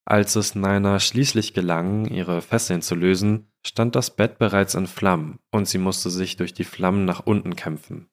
[0.05, 5.39] Als es Nina schließlich gelang, ihre Fesseln zu lösen, stand das Bett bereits in Flammen
[5.51, 8.11] und sie musste sich durch die Flammen nach unten kämpfen.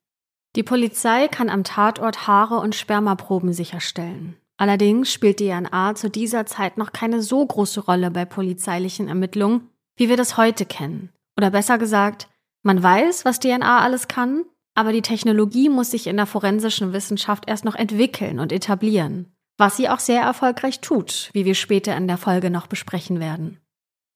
[0.56, 4.38] Die Polizei kann am Tatort Haare und Spermaproben sicherstellen.
[4.58, 10.10] Allerdings spielt DNA zu dieser Zeit noch keine so große Rolle bei polizeilichen Ermittlungen, wie
[10.10, 11.10] wir das heute kennen.
[11.38, 12.30] Oder besser gesagt,
[12.62, 17.46] man weiß, was DNA alles kann, aber die Technologie muss sich in der forensischen Wissenschaft
[17.48, 19.36] erst noch entwickeln und etablieren.
[19.58, 23.60] Was sie auch sehr erfolgreich tut, wie wir später in der Folge noch besprechen werden.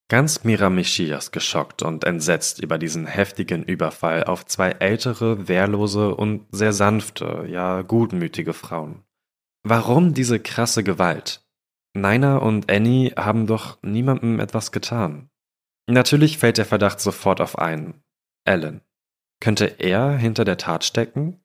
[0.08, 6.46] Ganz Miramichi ist geschockt und entsetzt über diesen heftigen Überfall auf zwei ältere, wehrlose und
[6.50, 9.04] sehr sanfte, ja gutmütige Frauen.
[9.70, 11.46] Warum diese krasse Gewalt?
[11.92, 15.28] Nina und Annie haben doch niemandem etwas getan.
[15.86, 18.02] Natürlich fällt der Verdacht sofort auf einen.
[18.46, 18.80] Alan.
[19.40, 21.44] Könnte er hinter der Tat stecken?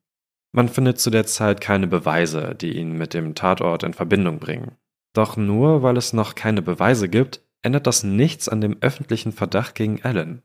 [0.54, 4.78] Man findet zu der Zeit keine Beweise, die ihn mit dem Tatort in Verbindung bringen.
[5.12, 9.76] Doch nur weil es noch keine Beweise gibt, ändert das nichts an dem öffentlichen Verdacht
[9.76, 10.44] gegen Alan.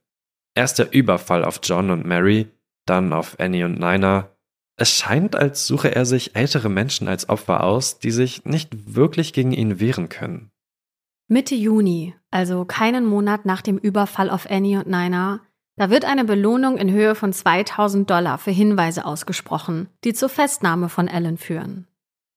[0.57, 2.49] Erst der Überfall auf John und Mary,
[2.87, 4.31] dann auf Annie und Nina.
[4.81, 9.33] Es scheint, als suche er sich ältere Menschen als Opfer aus, die sich nicht wirklich
[9.33, 10.53] gegen ihn wehren können.
[11.27, 15.41] Mitte Juni, also keinen Monat nach dem Überfall auf Annie und Nina,
[15.77, 20.89] da wird eine Belohnung in Höhe von 2000 Dollar für Hinweise ausgesprochen, die zur Festnahme
[20.89, 21.89] von Ellen führen.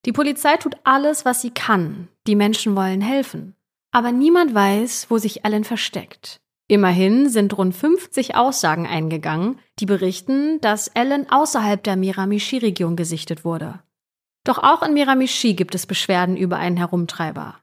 [0.06, 2.08] Die Polizei tut alles, was sie kann.
[2.26, 3.56] Die Menschen wollen helfen.
[3.92, 6.42] Aber niemand weiß, wo sich Ellen versteckt.
[6.72, 13.82] Immerhin sind rund 50 Aussagen eingegangen, die berichten, dass Ellen außerhalb der Miramichi-Region gesichtet wurde.
[14.46, 17.58] Doch auch in Miramichi gibt es Beschwerden über einen Herumtreiber.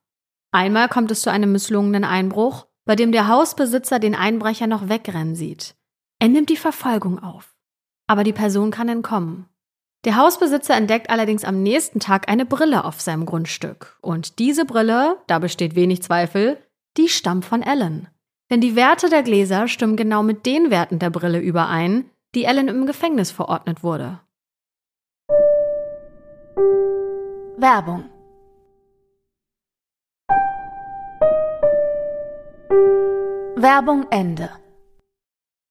[0.52, 5.34] Einmal kommt es zu einem misslungenen Einbruch, bei dem der Hausbesitzer den Einbrecher noch wegrennen
[5.34, 5.74] sieht.
[6.18, 7.56] Er nimmt die Verfolgung auf.
[8.08, 9.46] Aber die Person kann entkommen.
[10.04, 13.96] Der Hausbesitzer entdeckt allerdings am nächsten Tag eine Brille auf seinem Grundstück.
[14.02, 16.58] Und diese Brille, da besteht wenig Zweifel,
[16.98, 18.08] die stammt von Ellen.
[18.50, 22.68] Denn die Werte der Gläser stimmen genau mit den Werten der Brille überein, die Ellen
[22.68, 24.20] im Gefängnis verordnet wurde.
[27.58, 28.04] Werbung
[33.60, 34.50] Werbung Ende.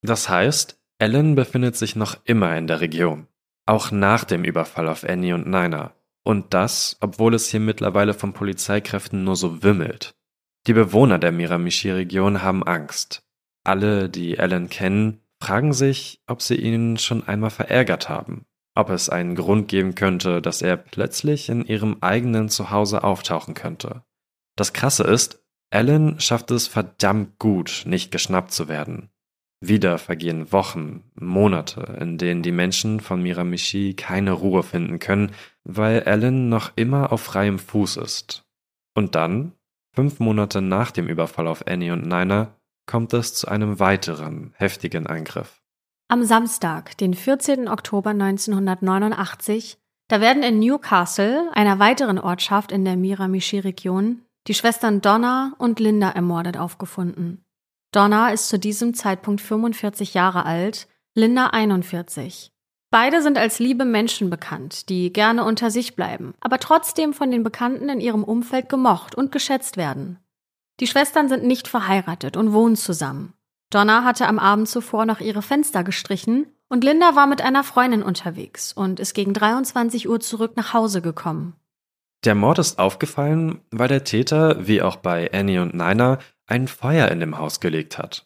[0.01, 3.27] Das heißt, Ellen befindet sich noch immer in der Region.
[3.65, 5.93] Auch nach dem Überfall auf Annie und Nina.
[6.25, 10.16] Und das, obwohl es hier mittlerweile von Polizeikräften nur so wimmelt.
[10.67, 13.23] Die Bewohner der Miramichi-Region haben Angst.
[13.63, 18.45] Alle, die Ellen kennen, fragen sich, ob sie ihn schon einmal verärgert haben.
[18.75, 24.03] Ob es einen Grund geben könnte, dass er plötzlich in ihrem eigenen Zuhause auftauchen könnte.
[24.57, 29.09] Das Krasse ist, Alan schafft es verdammt gut, nicht geschnappt zu werden.
[29.61, 35.31] Wieder vergehen Wochen, Monate, in denen die Menschen von Miramichi keine Ruhe finden können,
[35.63, 38.43] weil Alan noch immer auf freiem Fuß ist.
[38.93, 39.53] Und dann,
[39.97, 42.53] fünf Monate nach dem Überfall auf Annie und Nina,
[42.85, 45.59] kommt es zu einem weiteren heftigen Angriff.
[46.07, 47.67] Am Samstag, den 14.
[47.67, 55.55] Oktober 1989, da werden in Newcastle, einer weiteren Ortschaft in der Miramichi-Region, die Schwestern Donna
[55.57, 57.43] und Linda ermordet aufgefunden.
[57.91, 62.51] Donna ist zu diesem Zeitpunkt 45 Jahre alt, Linda 41.
[62.89, 67.43] Beide sind als liebe Menschen bekannt, die gerne unter sich bleiben, aber trotzdem von den
[67.43, 70.19] Bekannten in ihrem Umfeld gemocht und geschätzt werden.
[70.79, 73.33] Die Schwestern sind nicht verheiratet und wohnen zusammen.
[73.71, 78.03] Donna hatte am Abend zuvor noch ihre Fenster gestrichen und Linda war mit einer Freundin
[78.03, 81.55] unterwegs und ist gegen 23 Uhr zurück nach Hause gekommen.
[82.23, 87.09] Der Mord ist aufgefallen, weil der Täter, wie auch bei Annie und Nina, ein Feuer
[87.09, 88.25] in dem Haus gelegt hat.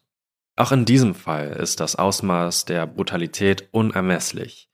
[0.56, 4.70] Auch in diesem Fall ist das Ausmaß der Brutalität unermesslich.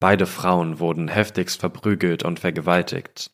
[0.00, 3.30] Beide Frauen wurden heftigst verprügelt und vergewaltigt.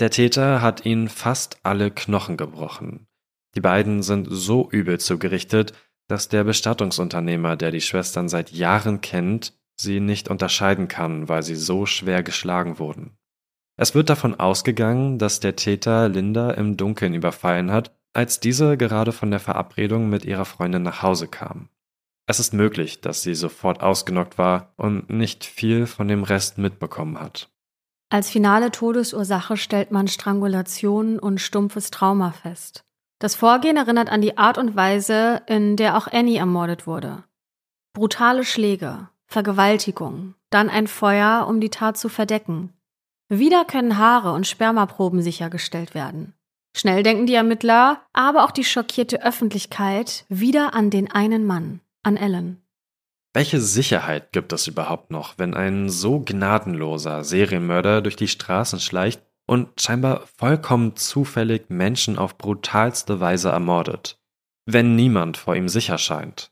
[0.00, 3.06] Der Täter hat ihnen fast alle Knochen gebrochen.
[3.54, 5.72] Die beiden sind so übel zugerichtet,
[6.08, 11.54] dass der Bestattungsunternehmer, der die Schwestern seit Jahren kennt, sie nicht unterscheiden kann, weil sie
[11.56, 13.16] so schwer geschlagen wurden.
[13.76, 19.12] Es wird davon ausgegangen, dass der Täter Linda im Dunkeln überfallen hat, als diese gerade
[19.12, 21.68] von der Verabredung mit ihrer Freundin nach Hause kam.
[22.26, 27.20] Es ist möglich, dass sie sofort ausgenockt war und nicht viel von dem Rest mitbekommen
[27.20, 27.48] hat.
[28.10, 32.82] Als finale Todesursache stellt man Strangulation und stumpfes Trauma fest.
[33.20, 37.22] Das Vorgehen erinnert an die Art und Weise, in der auch Annie ermordet wurde.
[37.92, 42.72] Brutale Schläge, Vergewaltigung, dann ein Feuer, um die Tat zu verdecken.
[43.28, 46.34] Wieder können Haare und Spermaproben sichergestellt werden.
[46.76, 52.16] Schnell denken die Ermittler, aber auch die schockierte Öffentlichkeit wieder an den einen Mann, an
[52.16, 52.62] Ellen.
[53.34, 59.22] Welche Sicherheit gibt es überhaupt noch, wenn ein so gnadenloser Serienmörder durch die Straßen schleicht
[59.46, 64.18] und scheinbar vollkommen zufällig Menschen auf brutalste Weise ermordet?
[64.66, 66.50] Wenn niemand vor ihm sicher scheint.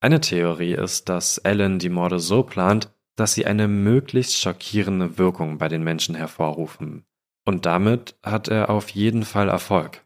[0.00, 5.58] Eine Theorie ist, dass Ellen die Morde so plant, dass sie eine möglichst schockierende Wirkung
[5.58, 7.04] bei den Menschen hervorrufen.
[7.48, 10.04] Und damit hat er auf jeden Fall Erfolg.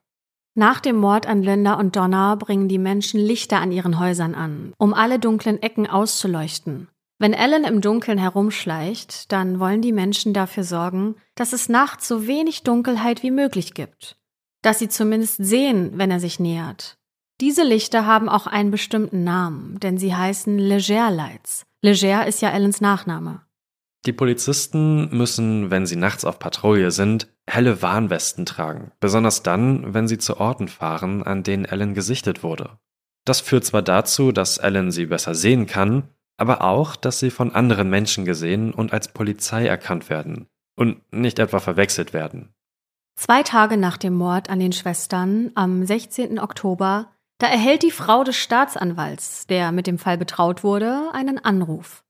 [0.54, 4.74] Nach dem Mord an Linda und Donna bringen die Menschen Lichter an ihren Häusern an,
[4.78, 6.86] um alle dunklen Ecken auszuleuchten.
[7.18, 12.28] Wenn Ellen im Dunkeln herumschleicht, dann wollen die Menschen dafür sorgen, dass es nachts so
[12.28, 14.18] wenig Dunkelheit wie möglich gibt.
[14.62, 16.96] Dass sie zumindest sehen, wenn er sich nähert.
[17.40, 21.66] Diese Lichter haben auch einen bestimmten Namen, denn sie heißen Leger Lights.
[21.80, 23.40] Leger ist ja Ellens Nachname.
[24.04, 30.08] Die Polizisten müssen, wenn sie nachts auf Patrouille sind, helle Warnwesten tragen, besonders dann, wenn
[30.08, 32.78] sie zu Orten fahren, an denen Ellen gesichtet wurde.
[33.24, 37.54] Das führt zwar dazu, dass Ellen sie besser sehen kann, aber auch, dass sie von
[37.54, 42.52] anderen Menschen gesehen und als Polizei erkannt werden und nicht etwa verwechselt werden.
[43.14, 46.40] Zwei Tage nach dem Mord an den Schwestern, am 16.
[46.40, 52.02] Oktober, da erhält die Frau des Staatsanwalts, der mit dem Fall betraut wurde, einen Anruf.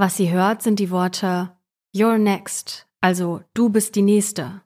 [0.00, 1.50] Was sie hört, sind die Worte
[1.92, 4.62] You're next, also du bist die Nächste.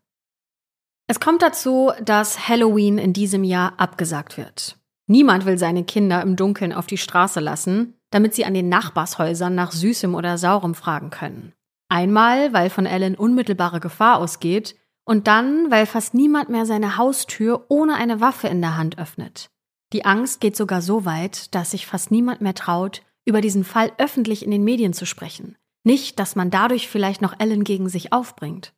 [1.07, 4.77] Es kommt dazu, dass Halloween in diesem Jahr abgesagt wird.
[5.07, 9.55] Niemand will seine Kinder im Dunkeln auf die Straße lassen, damit sie an den Nachbarshäusern
[9.55, 11.55] nach Süßem oder Saurem fragen können.
[11.89, 17.65] Einmal, weil von Ellen unmittelbare Gefahr ausgeht, und dann, weil fast niemand mehr seine Haustür
[17.71, 19.49] ohne eine Waffe in der Hand öffnet.
[19.95, 23.93] Die Angst geht sogar so weit, dass sich fast niemand mehr traut, über diesen Fall
[23.99, 25.57] öffentlich in den Medien zu sprechen.
[25.85, 28.73] Nicht, dass man dadurch vielleicht noch Ellen gegen sich aufbringt.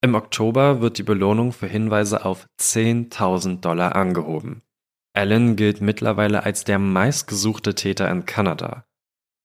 [0.00, 4.62] Im Oktober wird die Belohnung für Hinweise auf 10.000 Dollar angehoben.
[5.12, 8.84] Allen gilt mittlerweile als der meistgesuchte Täter in Kanada.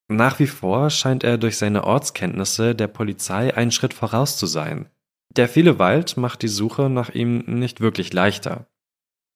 [0.08, 4.90] Nach wie vor scheint er durch seine Ortskenntnisse der Polizei einen Schritt voraus zu sein.
[5.36, 8.68] Der viele Wald macht die Suche nach ihm nicht wirklich leichter.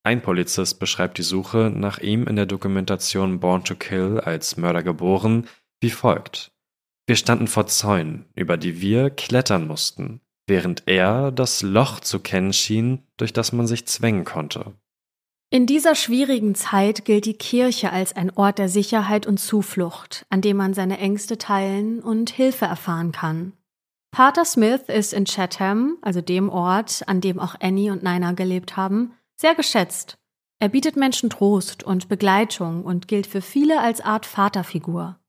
[0.07, 4.81] Ein Polizist beschreibt die Suche nach ihm in der Dokumentation Born to Kill als Mörder
[4.81, 5.49] geboren
[5.81, 6.53] wie folgt.
[7.07, 12.53] Wir standen vor Zäunen, über die wir klettern mussten, während er das Loch zu kennen
[12.53, 14.75] schien, durch das man sich zwängen konnte.
[15.49, 20.39] In dieser schwierigen Zeit gilt die Kirche als ein Ort der Sicherheit und Zuflucht, an
[20.39, 23.51] dem man seine Ängste teilen und Hilfe erfahren kann.
[24.11, 28.77] Pater Smith ist in Chatham, also dem Ort, an dem auch Annie und Nina gelebt
[28.77, 30.17] haben, sehr geschätzt.
[30.59, 35.19] Er bietet Menschen Trost und Begleitung und gilt für viele als Art Vaterfigur.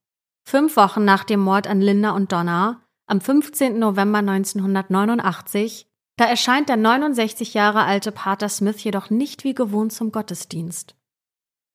[0.43, 3.77] Fünf Wochen nach dem Mord an Linda und Donna, am 15.
[3.77, 10.11] November 1989, da erscheint der 69 Jahre alte Pater Smith jedoch nicht wie gewohnt zum
[10.11, 10.95] Gottesdienst.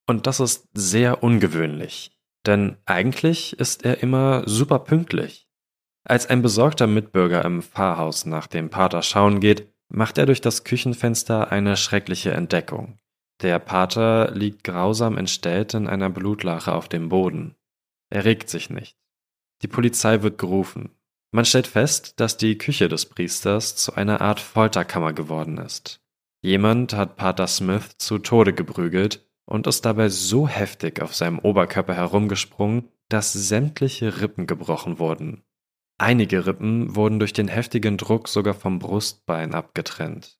[0.07, 5.49] Und das ist sehr ungewöhnlich, denn eigentlich ist er immer super pünktlich.
[6.05, 10.65] Als ein besorgter Mitbürger im Pfarrhaus nach dem Pater schauen geht, macht er durch das
[10.65, 12.99] Küchenfenster eine schreckliche Entdeckung.
[13.43, 17.57] Der Pater liegt grausam entstellt in einer Blutlache auf dem Boden.
[18.11, 18.97] Er regt sich nicht.
[19.63, 20.91] Die Polizei wird gerufen.
[21.33, 26.01] Man stellt fest, dass die Küche des Priesters zu einer Art Folterkammer geworden ist.
[26.43, 31.95] Jemand hat Pater Smith zu Tode geprügelt und ist dabei so heftig auf seinem Oberkörper
[31.95, 35.43] herumgesprungen, dass sämtliche Rippen gebrochen wurden.
[35.99, 40.39] Einige Rippen wurden durch den heftigen Druck sogar vom Brustbein abgetrennt.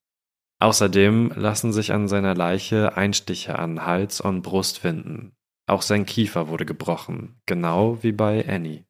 [0.61, 5.37] Außerdem lassen sich an seiner Leiche Einstiche an Hals und Brust finden.
[5.67, 8.85] Auch sein Kiefer wurde gebrochen, genau wie bei Annie.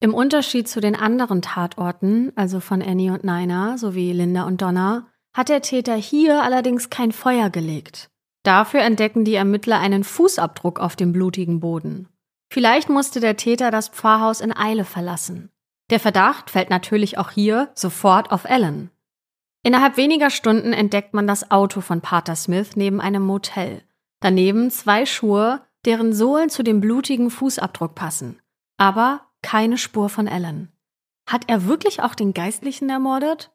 [0.00, 5.08] Im Unterschied zu den anderen Tatorten, also von Annie und Nina sowie Linda und Donna,
[5.32, 8.10] hat der Täter hier allerdings kein Feuer gelegt.
[8.42, 12.08] Dafür entdecken die Ermittler einen Fußabdruck auf dem blutigen Boden.
[12.52, 15.50] Vielleicht musste der Täter das Pfarrhaus in Eile verlassen.
[15.90, 18.90] Der Verdacht fällt natürlich auch hier sofort auf Ellen.
[19.62, 23.82] Innerhalb weniger Stunden entdeckt man das Auto von Pater Smith neben einem Motel.
[24.20, 28.40] Daneben zwei Schuhe deren Sohlen zu dem blutigen Fußabdruck passen.
[28.78, 30.72] Aber keine Spur von Alan.
[31.28, 33.52] Hat er wirklich auch den Geistlichen ermordet?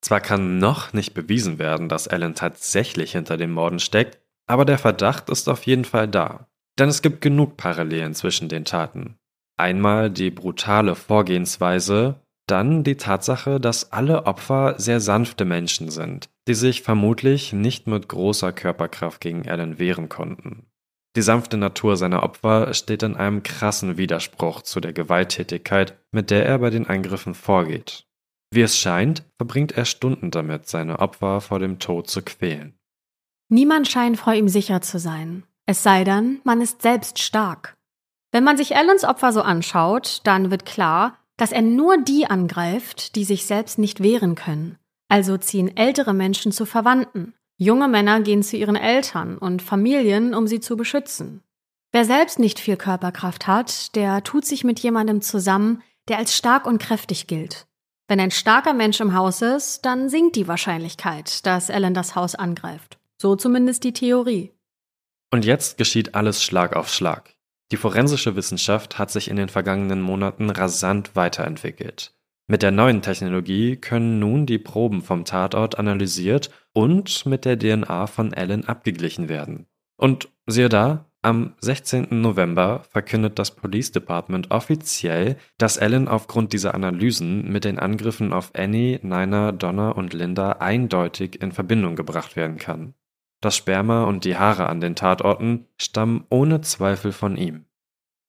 [0.00, 4.78] Zwar kann noch nicht bewiesen werden, dass Alan tatsächlich hinter den Morden steckt, aber der
[4.78, 6.48] Verdacht ist auf jeden Fall da.
[6.78, 9.18] Denn es gibt genug Parallelen zwischen den Taten.
[9.56, 16.54] Einmal die brutale Vorgehensweise, dann die Tatsache, dass alle Opfer sehr sanfte Menschen sind, die
[16.54, 20.66] sich vermutlich nicht mit großer Körperkraft gegen Alan wehren konnten.
[21.16, 26.44] Die sanfte Natur seiner Opfer steht in einem krassen Widerspruch zu der Gewalttätigkeit, mit der
[26.44, 28.04] er bei den Angriffen vorgeht.
[28.50, 32.74] Wie es scheint, verbringt er Stunden damit, seine Opfer vor dem Tod zu quälen.
[33.48, 35.44] Niemand scheint vor ihm sicher zu sein.
[35.66, 37.76] Es sei denn, man ist selbst stark.
[38.34, 43.14] Wenn man sich Allens Opfer so anschaut, dann wird klar, dass er nur die angreift,
[43.14, 44.76] die sich selbst nicht wehren können.
[45.08, 47.34] Also ziehen ältere Menschen zu Verwandten.
[47.58, 51.44] Junge Männer gehen zu ihren Eltern und Familien, um sie zu beschützen.
[51.92, 56.66] Wer selbst nicht viel Körperkraft hat, der tut sich mit jemandem zusammen, der als stark
[56.66, 57.68] und kräftig gilt.
[58.08, 62.34] Wenn ein starker Mensch im Haus ist, dann sinkt die Wahrscheinlichkeit, dass Ellen das Haus
[62.34, 62.98] angreift.
[63.16, 64.50] So zumindest die Theorie.
[65.30, 67.33] Und jetzt geschieht alles Schlag auf Schlag.
[67.72, 72.14] Die forensische Wissenschaft hat sich in den vergangenen Monaten rasant weiterentwickelt.
[72.46, 78.06] Mit der neuen Technologie können nun die Proben vom Tatort analysiert und mit der DNA
[78.06, 79.66] von Alan abgeglichen werden.
[79.96, 82.20] Und siehe da, am 16.
[82.20, 88.50] November verkündet das Police Department offiziell, dass Alan aufgrund dieser Analysen mit den Angriffen auf
[88.54, 92.92] Annie, Nina, Donna und Linda eindeutig in Verbindung gebracht werden kann.
[93.44, 97.66] Das Sperma und die Haare an den Tatorten stammen ohne Zweifel von ihm.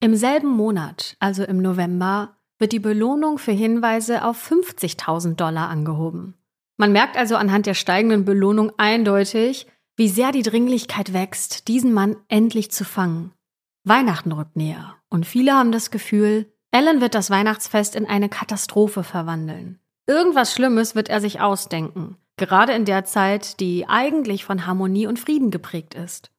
[0.01, 6.33] Im selben Monat, also im November, wird die Belohnung für Hinweise auf 50.000 Dollar angehoben.
[6.75, 12.17] Man merkt also anhand der steigenden Belohnung eindeutig, wie sehr die Dringlichkeit wächst, diesen Mann
[12.27, 13.31] endlich zu fangen.
[13.85, 19.03] Weihnachten rückt näher und viele haben das Gefühl, Alan wird das Weihnachtsfest in eine Katastrophe
[19.05, 19.79] verwandeln.
[20.07, 25.19] Irgendwas Schlimmes wird er sich ausdenken, gerade in der Zeit, die eigentlich von Harmonie und
[25.19, 26.31] Frieden geprägt ist.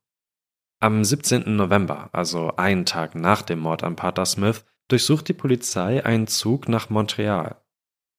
[0.78, 1.56] Am 17.
[1.56, 6.68] November, also einen Tag nach dem Mord an Pater Smith, durchsucht die Polizei einen Zug
[6.68, 7.56] nach Montreal.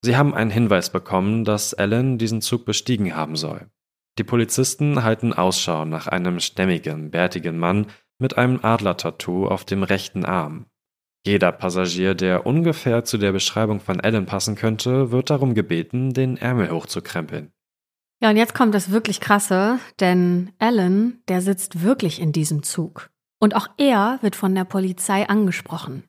[0.02, 3.70] Sie haben einen Hinweis bekommen, dass Alan diesen Zug bestiegen haben soll.
[4.18, 7.88] Die Polizisten halten Ausschau nach einem stämmigen, bärtigen Mann
[8.20, 10.66] mit einem Adler-Tattoo auf dem rechten Arm.
[11.28, 16.38] Jeder Passagier, der ungefähr zu der Beschreibung von Alan passen könnte, wird darum gebeten, den
[16.38, 17.52] Ärmel hochzukrempeln.
[18.22, 23.10] Ja, und jetzt kommt das wirklich krasse, denn Alan, der sitzt wirklich in diesem Zug.
[23.42, 26.06] Und auch er wird von der Polizei angesprochen.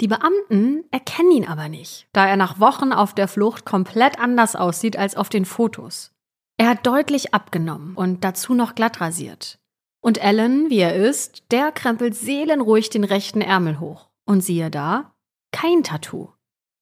[0.00, 4.54] Die Beamten erkennen ihn aber nicht, da er nach Wochen auf der Flucht komplett anders
[4.54, 6.12] aussieht als auf den Fotos.
[6.56, 9.58] Er hat deutlich abgenommen und dazu noch glatt rasiert.
[10.00, 14.11] Und Alan, wie er ist, der krempelt seelenruhig den rechten Ärmel hoch.
[14.32, 15.14] Und siehe da,
[15.52, 16.30] kein Tattoo.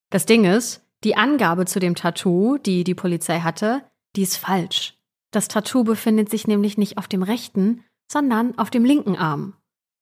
[0.09, 3.83] Das Ding ist, die Angabe zu dem Tattoo, die die Polizei hatte,
[4.15, 4.97] die ist falsch.
[5.33, 9.55] Das Tattoo befindet sich nämlich nicht auf dem rechten, sondern auf dem linken Arm.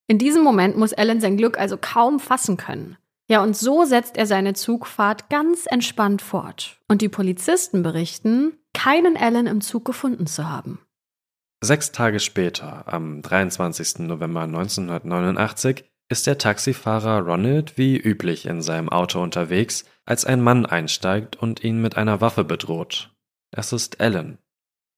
[0.05, 2.97] In diesem Moment muss Alan sein Glück also kaum fassen können.
[3.27, 6.79] Ja, und so setzt er seine Zugfahrt ganz entspannt fort.
[6.87, 10.77] Und die Polizisten berichten, keinen Alan im Zug gefunden zu haben.
[11.61, 14.07] Sechs Tage später, am 23.
[14.07, 20.65] November 1989, ist der Taxifahrer Ronald wie üblich in seinem Auto unterwegs, als ein Mann
[20.65, 23.15] einsteigt und ihn mit einer Waffe bedroht.
[23.51, 24.39] Es ist Alan.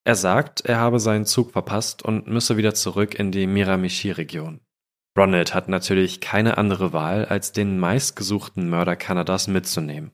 [0.06, 4.62] Er sagt, er habe seinen Zug verpasst und müsse wieder zurück in die Miramichi-Region.
[5.18, 10.12] Ronald hat natürlich keine andere Wahl, als den meistgesuchten Mörder Kanadas mitzunehmen.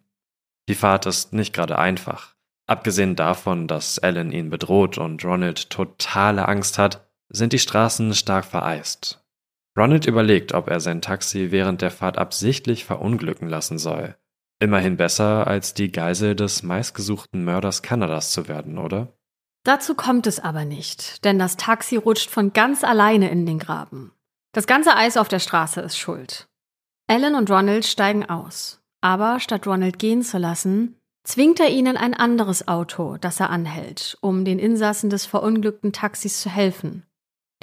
[0.68, 2.36] Die Fahrt ist nicht gerade einfach.
[2.66, 8.46] Abgesehen davon, dass Alan ihn bedroht und Ronald totale Angst hat, sind die Straßen stark
[8.46, 9.24] vereist.
[9.78, 14.16] Ronald überlegt, ob er sein Taxi während der Fahrt absichtlich verunglücken lassen soll.
[14.60, 19.14] Immerhin besser, als die Geisel des meistgesuchten Mörders Kanadas zu werden, oder?
[19.64, 24.14] Dazu kommt es aber nicht, denn das Taxi rutscht von ganz alleine in den Graben.
[24.54, 26.48] Das ganze Eis auf der Straße ist schuld.
[27.08, 28.82] Alan und Ronald steigen aus.
[29.02, 34.18] Aber statt Ronald gehen zu lassen, zwingt er ihnen ein anderes Auto, das er anhält,
[34.22, 37.07] um den Insassen des verunglückten Taxis zu helfen.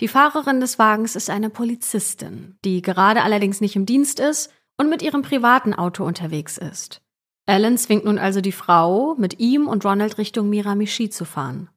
[0.01, 4.91] Die Fahrerin des Wagens ist eine Polizistin, die gerade allerdings nicht im Dienst ist und
[4.91, 7.01] mit ihrem privaten Auto unterwegs ist.
[7.47, 11.69] Alan zwingt nun also die Frau, mit ihm und Ronald Richtung Miramichi zu fahren.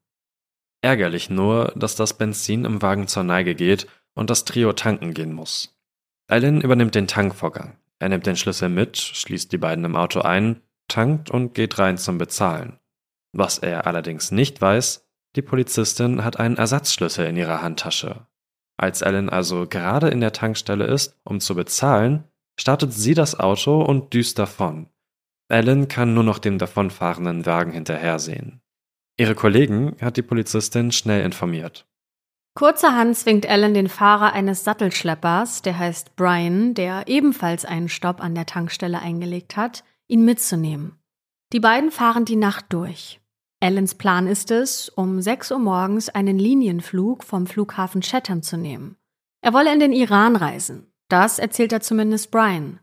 [0.82, 5.34] Ärgerlich nur, dass das Benzin im Wagen zur Neige geht und das Trio tanken gehen
[5.34, 5.78] muss.
[6.28, 7.78] Alan übernimmt den Tankvorgang.
[8.00, 11.98] Er nimmt den Schlüssel mit, schließt die beiden im Auto ein, tankt und geht rein
[11.98, 12.80] zum Bezahlen.
[13.34, 15.07] Was er allerdings nicht weiß,
[15.38, 18.26] die Polizistin hat einen Ersatzschlüssel in ihrer Handtasche.
[18.76, 22.26] Als Ellen also gerade in der Tankstelle ist, um zu bezahlen,
[22.60, 24.88] startet sie das Auto und düst davon.
[25.48, 28.62] Ellen kann nur noch dem davonfahrenden Wagen hinterhersehen.
[29.16, 31.86] Ihre Kollegen hat die Polizistin schnell informiert.
[32.56, 38.34] Kurzerhand zwingt Ellen den Fahrer eines Sattelschleppers, der heißt Brian, der ebenfalls einen Stopp an
[38.34, 41.00] der Tankstelle eingelegt hat, ihn mitzunehmen.
[41.54, 43.22] Die beiden fahren die Nacht durch.
[43.60, 48.98] Ellens Plan ist es, um 6 Uhr morgens einen Linienflug vom Flughafen Chatham zu nehmen.
[49.42, 50.92] Er wolle in den Iran reisen.
[51.10, 52.80] Das erzählt er zumindest Brian.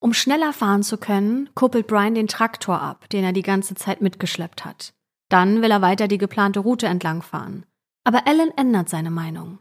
[0.00, 4.00] Um schneller fahren zu können, kuppelt Brian den Traktor ab, den er die ganze Zeit
[4.02, 4.92] mitgeschleppt hat.
[5.30, 7.64] Dann will er weiter die geplante Route entlangfahren.
[8.04, 9.58] Aber Alan ändert seine Meinung.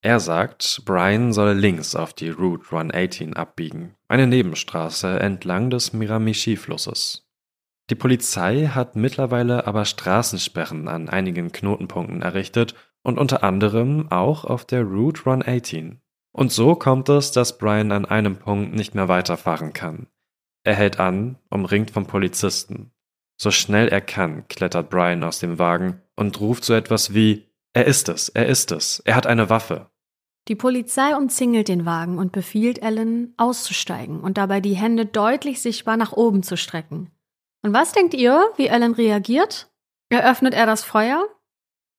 [0.00, 7.27] Er sagt, Brian solle links auf die Route 118 abbiegen, eine Nebenstraße entlang des Miramichi-Flusses.
[7.90, 14.66] Die Polizei hat mittlerweile aber Straßensperren an einigen Knotenpunkten errichtet und unter anderem auch auf
[14.66, 16.00] der Route 118.
[16.32, 20.06] Und so kommt es, dass Brian an einem Punkt nicht mehr weiterfahren kann.
[20.64, 22.90] Er hält an, umringt von Polizisten.
[23.40, 27.86] So schnell er kann, klettert Brian aus dem Wagen und ruft so etwas wie Er
[27.86, 29.88] ist es, er ist es, er hat eine Waffe.
[30.48, 35.96] Die Polizei umzingelt den Wagen und befiehlt Ellen, auszusteigen und dabei die Hände deutlich sichtbar
[35.96, 37.10] nach oben zu strecken.
[37.62, 39.70] Und was denkt ihr, wie Alan reagiert?
[40.10, 41.26] Eröffnet er das Feuer?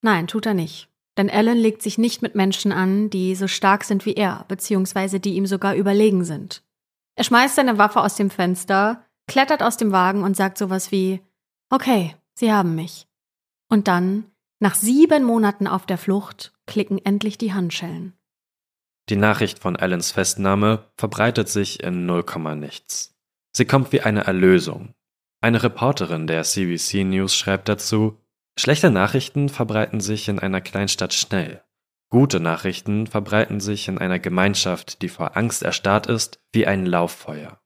[0.01, 0.89] Nein, tut er nicht.
[1.17, 5.19] Denn Alan legt sich nicht mit Menschen an, die so stark sind wie er, beziehungsweise
[5.19, 6.63] die ihm sogar überlegen sind.
[7.15, 11.21] Er schmeißt seine Waffe aus dem Fenster, klettert aus dem Wagen und sagt sowas wie
[11.69, 13.07] Okay, Sie haben mich.
[13.69, 18.13] Und dann, nach sieben Monaten auf der Flucht, klicken endlich die Handschellen.
[19.09, 23.13] Die Nachricht von Allens Festnahme verbreitet sich in null Komma nichts.
[23.51, 24.93] Sie kommt wie eine Erlösung,
[25.41, 28.17] eine Reporterin der CBC News schreibt dazu,
[28.57, 31.63] schlechte Nachrichten verbreiten sich in einer Kleinstadt schnell.
[32.09, 37.61] Gute Nachrichten verbreiten sich in einer Gemeinschaft, die vor Angst erstarrt ist, wie ein Lauffeuer.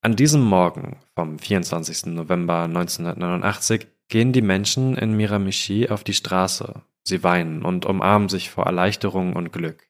[0.00, 2.06] An diesem Morgen vom 24.
[2.06, 6.82] November 1989 gehen die Menschen in Miramichi auf die Straße.
[7.04, 9.88] Sie weinen und umarmen sich vor Erleichterung und Glück.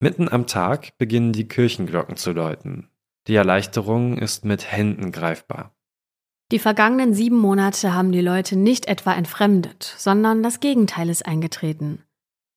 [0.00, 2.90] Mitten am Tag beginnen die Kirchenglocken zu läuten.
[3.26, 5.73] Die Erleichterung ist mit Händen greifbar.
[6.52, 12.02] Die vergangenen sieben Monate haben die Leute nicht etwa entfremdet, sondern das Gegenteil ist eingetreten.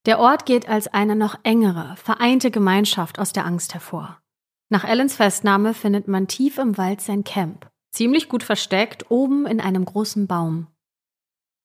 [0.05, 4.21] Der Ort geht als eine noch engere, vereinte Gemeinschaft aus der Angst hervor.
[4.69, 9.61] Nach Ellens Festnahme findet man tief im Wald sein Camp, ziemlich gut versteckt, oben in
[9.61, 10.67] einem großen Baum.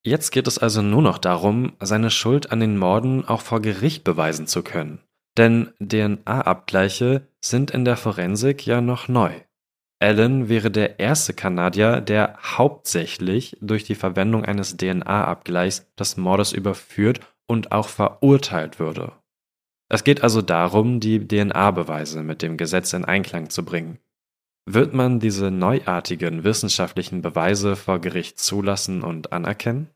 [0.04, 4.02] Jetzt geht es also nur noch darum, seine Schuld an den Morden auch vor Gericht
[4.04, 5.00] beweisen zu können.
[5.36, 9.32] Denn DNA-Abgleiche sind in der Forensik ja noch neu.
[10.03, 17.20] Allen wäre der erste Kanadier, der hauptsächlich durch die Verwendung eines DNA-Abgleichs des Mordes überführt
[17.46, 19.12] und auch verurteilt würde.
[19.88, 23.98] Es geht also darum, die DNA-Beweise mit dem Gesetz in Einklang zu bringen.
[24.64, 29.90] Wird man diese neuartigen wissenschaftlichen Beweise vor Gericht zulassen und anerkennen?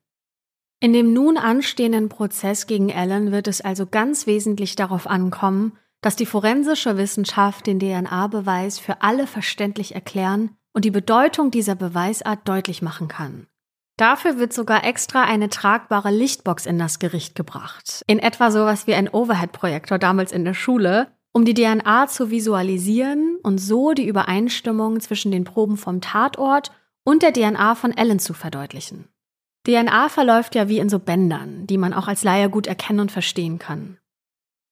[0.80, 6.16] In dem nun anstehenden Prozess gegen Allen wird es also ganz wesentlich darauf ankommen, dass
[6.16, 12.82] die forensische Wissenschaft den DNA-Beweis für alle verständlich erklären und die Bedeutung dieser Beweisart deutlich
[12.82, 13.46] machen kann.
[13.96, 18.94] Dafür wird sogar extra eine tragbare Lichtbox in das Gericht gebracht, in etwa sowas wie
[18.94, 25.00] ein Overhead-Projektor damals in der Schule, um die DNA zu visualisieren und so die Übereinstimmung
[25.00, 26.72] zwischen den Proben vom Tatort
[27.04, 29.08] und der DNA von Ellen zu verdeutlichen.
[29.66, 33.12] DNA verläuft ja wie in so Bändern, die man auch als Laie gut erkennen und
[33.12, 33.98] verstehen kann.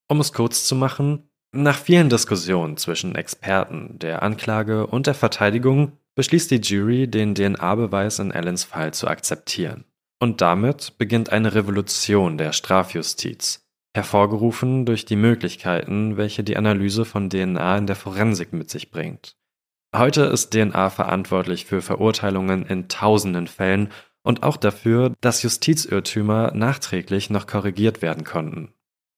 [0.09, 5.92] Um es kurz zu machen, nach vielen Diskussionen zwischen Experten, der Anklage und der Verteidigung
[6.14, 9.84] beschließt die Jury, den DNA-Beweis in Allens Fall zu akzeptieren.
[10.20, 17.30] Und damit beginnt eine Revolution der Strafjustiz, hervorgerufen durch die Möglichkeiten, welche die Analyse von
[17.30, 19.36] DNA in der Forensik mit sich bringt.
[19.94, 23.90] Heute ist DNA verantwortlich für Verurteilungen in tausenden Fällen
[24.24, 28.74] und auch dafür, dass Justizirrtümer nachträglich noch korrigiert werden konnten.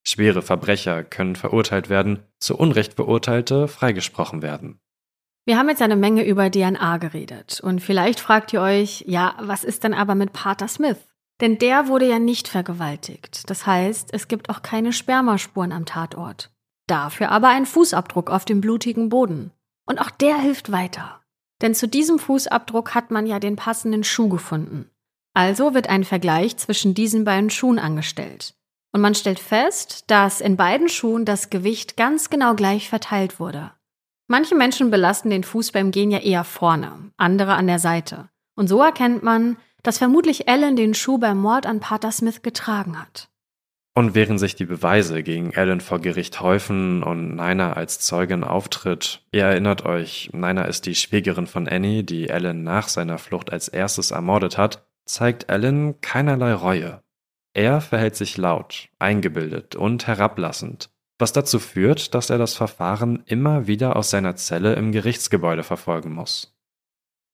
[0.08, 4.78] Schwere Verbrecher können verurteilt werden, zu Unrecht Verurteilte freigesprochen werden.
[5.44, 9.64] Wir haben jetzt eine Menge über DNA geredet und vielleicht fragt ihr euch, ja, was
[9.64, 10.98] ist denn aber mit Pater Smith?
[11.40, 13.50] Denn der wurde ja nicht vergewaltigt.
[13.50, 16.50] Das heißt, es gibt auch keine Spermaspuren am Tatort.
[16.86, 19.50] Dafür aber ein Fußabdruck auf dem blutigen Boden.
[19.86, 21.20] Und auch der hilft weiter.
[21.62, 24.90] Denn zu diesem Fußabdruck hat man ja den passenden Schuh gefunden.
[25.34, 28.54] Also wird ein Vergleich zwischen diesen beiden Schuhen angestellt.
[28.96, 33.72] Und man stellt fest, dass in beiden Schuhen das Gewicht ganz genau gleich verteilt wurde.
[34.26, 38.30] Manche Menschen belasten den Fuß beim Gehen ja eher vorne, andere an der Seite.
[38.54, 42.98] Und so erkennt man, dass vermutlich Ellen den Schuh beim Mord an Pater Smith getragen
[42.98, 43.28] hat.
[43.94, 49.26] Und während sich die Beweise gegen Ellen vor Gericht häufen und Nina als Zeugin auftritt,
[49.30, 53.68] ihr erinnert euch, Nina ist die Schwägerin von Annie, die Ellen nach seiner Flucht als
[53.68, 57.02] erstes ermordet hat, zeigt Ellen keinerlei Reue.
[57.56, 63.66] Er verhält sich laut, eingebildet und herablassend, was dazu führt, dass er das Verfahren immer
[63.66, 66.54] wieder aus seiner Zelle im Gerichtsgebäude verfolgen muss.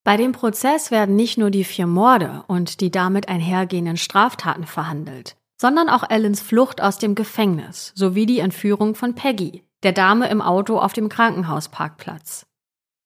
[0.04, 5.36] Bei dem Prozess werden nicht nur die vier Morde und die damit einhergehenden Straftaten verhandelt
[5.62, 10.42] sondern auch Ellens Flucht aus dem Gefängnis sowie die Entführung von Peggy, der Dame im
[10.42, 12.46] Auto auf dem Krankenhausparkplatz.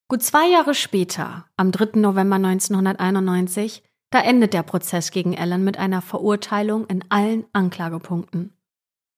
[0.09, 2.01] Gut zwei Jahre später, am 3.
[2.01, 8.53] November 1991, da endet der Prozess gegen Ellen mit einer Verurteilung in allen Anklagepunkten.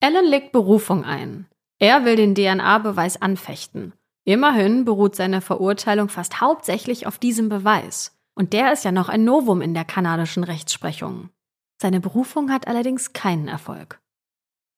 [0.01, 1.47] Ellen legt Berufung ein.
[1.79, 3.93] Er will den DNA-Beweis anfechten.
[4.25, 8.19] Immerhin beruht seine Verurteilung fast hauptsächlich auf diesem Beweis.
[8.35, 11.31] Und der ist ja noch ein Novum in der kanadischen Rechtsprechung.
[11.81, 14.01] Seine Berufung hat allerdings keinen Erfolg.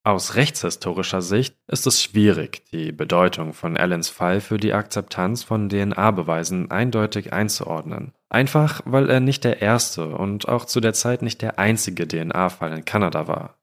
[0.03, 5.69] Aus rechtshistorischer Sicht ist es schwierig, die Bedeutung von Allens Fall für die Akzeptanz von
[5.69, 8.15] DNA-Beweisen eindeutig einzuordnen.
[8.31, 12.73] Einfach weil er nicht der erste und auch zu der Zeit nicht der einzige DNA-Fall
[12.73, 13.57] in Kanada war.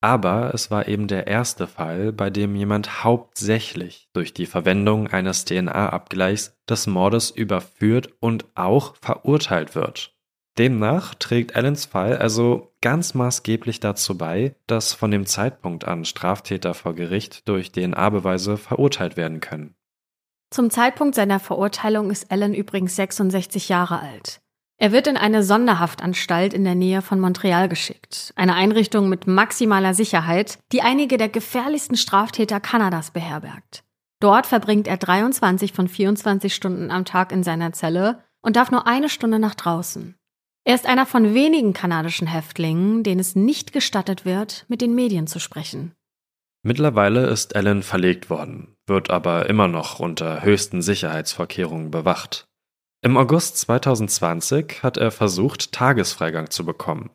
[0.00, 5.44] Aber es war eben der erste Fall, bei dem jemand hauptsächlich durch die Verwendung eines
[5.44, 10.16] DNA-Abgleichs des Mordes überführt und auch verurteilt wird.
[10.58, 16.74] Demnach trägt Allens Fall also ganz maßgeblich dazu bei, dass von dem Zeitpunkt an Straftäter
[16.74, 19.74] vor Gericht durch DNA-Beweise verurteilt werden können.
[20.52, 24.42] Zum Zeitpunkt seiner Verurteilung ist Allen übrigens 66 Jahre alt.
[24.76, 29.94] Er wird in eine Sonderhaftanstalt in der Nähe von Montreal geschickt, eine Einrichtung mit maximaler
[29.94, 33.82] Sicherheit, die einige der gefährlichsten Straftäter Kanadas beherbergt.
[34.20, 38.86] Dort verbringt er 23 von 24 Stunden am Tag in seiner Zelle und darf nur
[38.86, 40.16] eine Stunde nach draußen.
[40.64, 45.26] Er ist einer von wenigen kanadischen Häftlingen, denen es nicht gestattet wird, mit den Medien
[45.26, 45.92] zu sprechen.
[46.64, 52.46] Mittlerweile ist Allen verlegt worden, wird aber immer noch unter höchsten Sicherheitsvorkehrungen bewacht.
[53.00, 57.10] Im August 2020 hat er versucht, Tagesfreigang zu bekommen.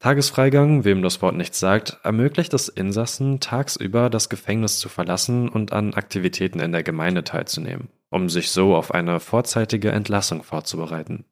[0.00, 5.72] Tagesfreigang, wem das Wort nichts sagt, ermöglicht es Insassen, tagsüber das Gefängnis zu verlassen und
[5.72, 11.24] an Aktivitäten in der Gemeinde teilzunehmen, um sich so auf eine vorzeitige Entlassung vorzubereiten.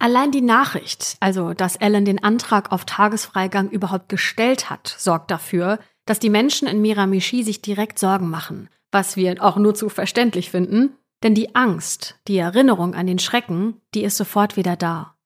[0.00, 5.78] Allein die Nachricht, also dass Ellen den Antrag auf Tagesfreigang überhaupt gestellt hat, sorgt dafür,
[6.08, 10.50] dass die Menschen in Miramichi sich direkt Sorgen machen, was wir auch nur zu verständlich
[10.50, 15.16] finden, denn die Angst, die Erinnerung an den Schrecken, die ist sofort wieder da.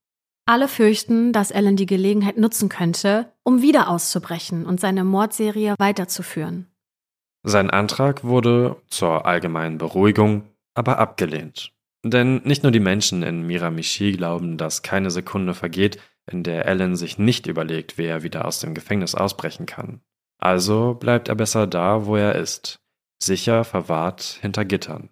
[0.44, 6.66] Alle fürchten, dass Ellen die Gelegenheit nutzen könnte, um wieder auszubrechen und seine Mordserie weiterzuführen.
[7.44, 11.72] Sein Antrag wurde zur allgemeinen Beruhigung aber abgelehnt.
[12.04, 16.96] Denn nicht nur die Menschen in Miramichi glauben, dass keine Sekunde vergeht, in der Alan
[16.96, 20.00] sich nicht überlegt, wie er wieder aus dem Gefängnis ausbrechen kann.
[20.42, 22.80] Also bleibt er besser da, wo er ist,
[23.22, 25.08] sicher verwahrt hinter Gittern.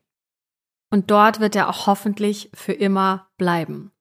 [0.93, 3.93] Und dort wird er auch hoffentlich für immer bleiben.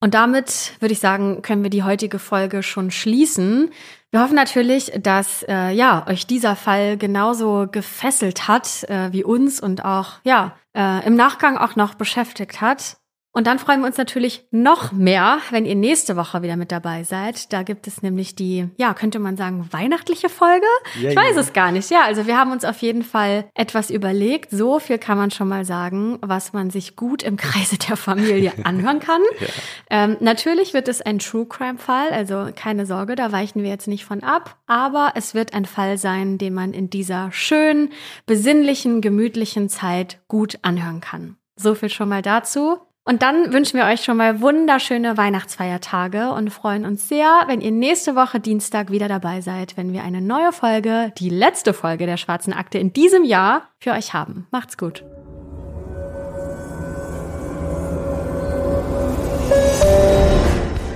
[0.00, 3.70] Und damit würde ich sagen, können wir die heutige Folge schon schließen.
[4.10, 9.60] Wir hoffen natürlich, dass äh, ja euch dieser Fall genauso gefesselt hat äh, wie uns
[9.60, 12.98] und auch ja äh, im Nachgang auch noch beschäftigt hat.
[13.36, 17.04] Und dann freuen wir uns natürlich noch mehr, wenn ihr nächste Woche wieder mit dabei
[17.04, 17.52] seid.
[17.52, 20.64] Da gibt es nämlich die, ja, könnte man sagen, weihnachtliche Folge.
[20.98, 21.40] Ja, ich weiß ja.
[21.42, 21.90] es gar nicht.
[21.90, 24.52] Ja, also wir haben uns auf jeden Fall etwas überlegt.
[24.52, 28.54] So viel kann man schon mal sagen, was man sich gut im Kreise der Familie
[28.64, 29.20] anhören kann.
[29.38, 29.46] ja.
[29.90, 33.86] ähm, natürlich wird es ein True Crime Fall, also keine Sorge, da weichen wir jetzt
[33.86, 34.56] nicht von ab.
[34.66, 37.90] Aber es wird ein Fall sein, den man in dieser schönen,
[38.24, 41.36] besinnlichen, gemütlichen Zeit gut anhören kann.
[41.54, 42.78] So viel schon mal dazu.
[43.08, 47.70] Und dann wünschen wir euch schon mal wunderschöne Weihnachtsfeiertage und freuen uns sehr, wenn ihr
[47.70, 52.16] nächste Woche Dienstag wieder dabei seid, wenn wir eine neue Folge, die letzte Folge der
[52.16, 54.48] Schwarzen Akte in diesem Jahr für euch haben.
[54.50, 55.04] Macht's gut.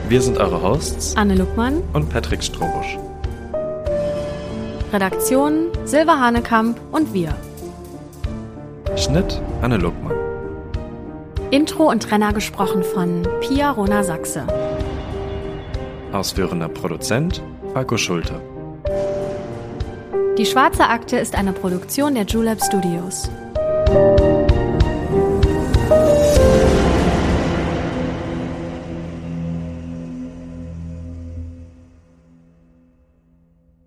[0.08, 2.98] Wir sind eure Hosts Anne Luckmann und Patrick Strobusch.
[4.92, 7.32] Redaktion Silva Hanekamp und wir.
[8.96, 10.19] Schnitt Anne Luckmann.
[11.50, 14.46] Intro und Trenner gesprochen von Pia Rona Sachse.
[16.12, 17.42] Ausführender Produzent
[17.72, 18.40] Falco Schulte.
[20.38, 23.28] Die Schwarze Akte ist eine Produktion der Julep Studios.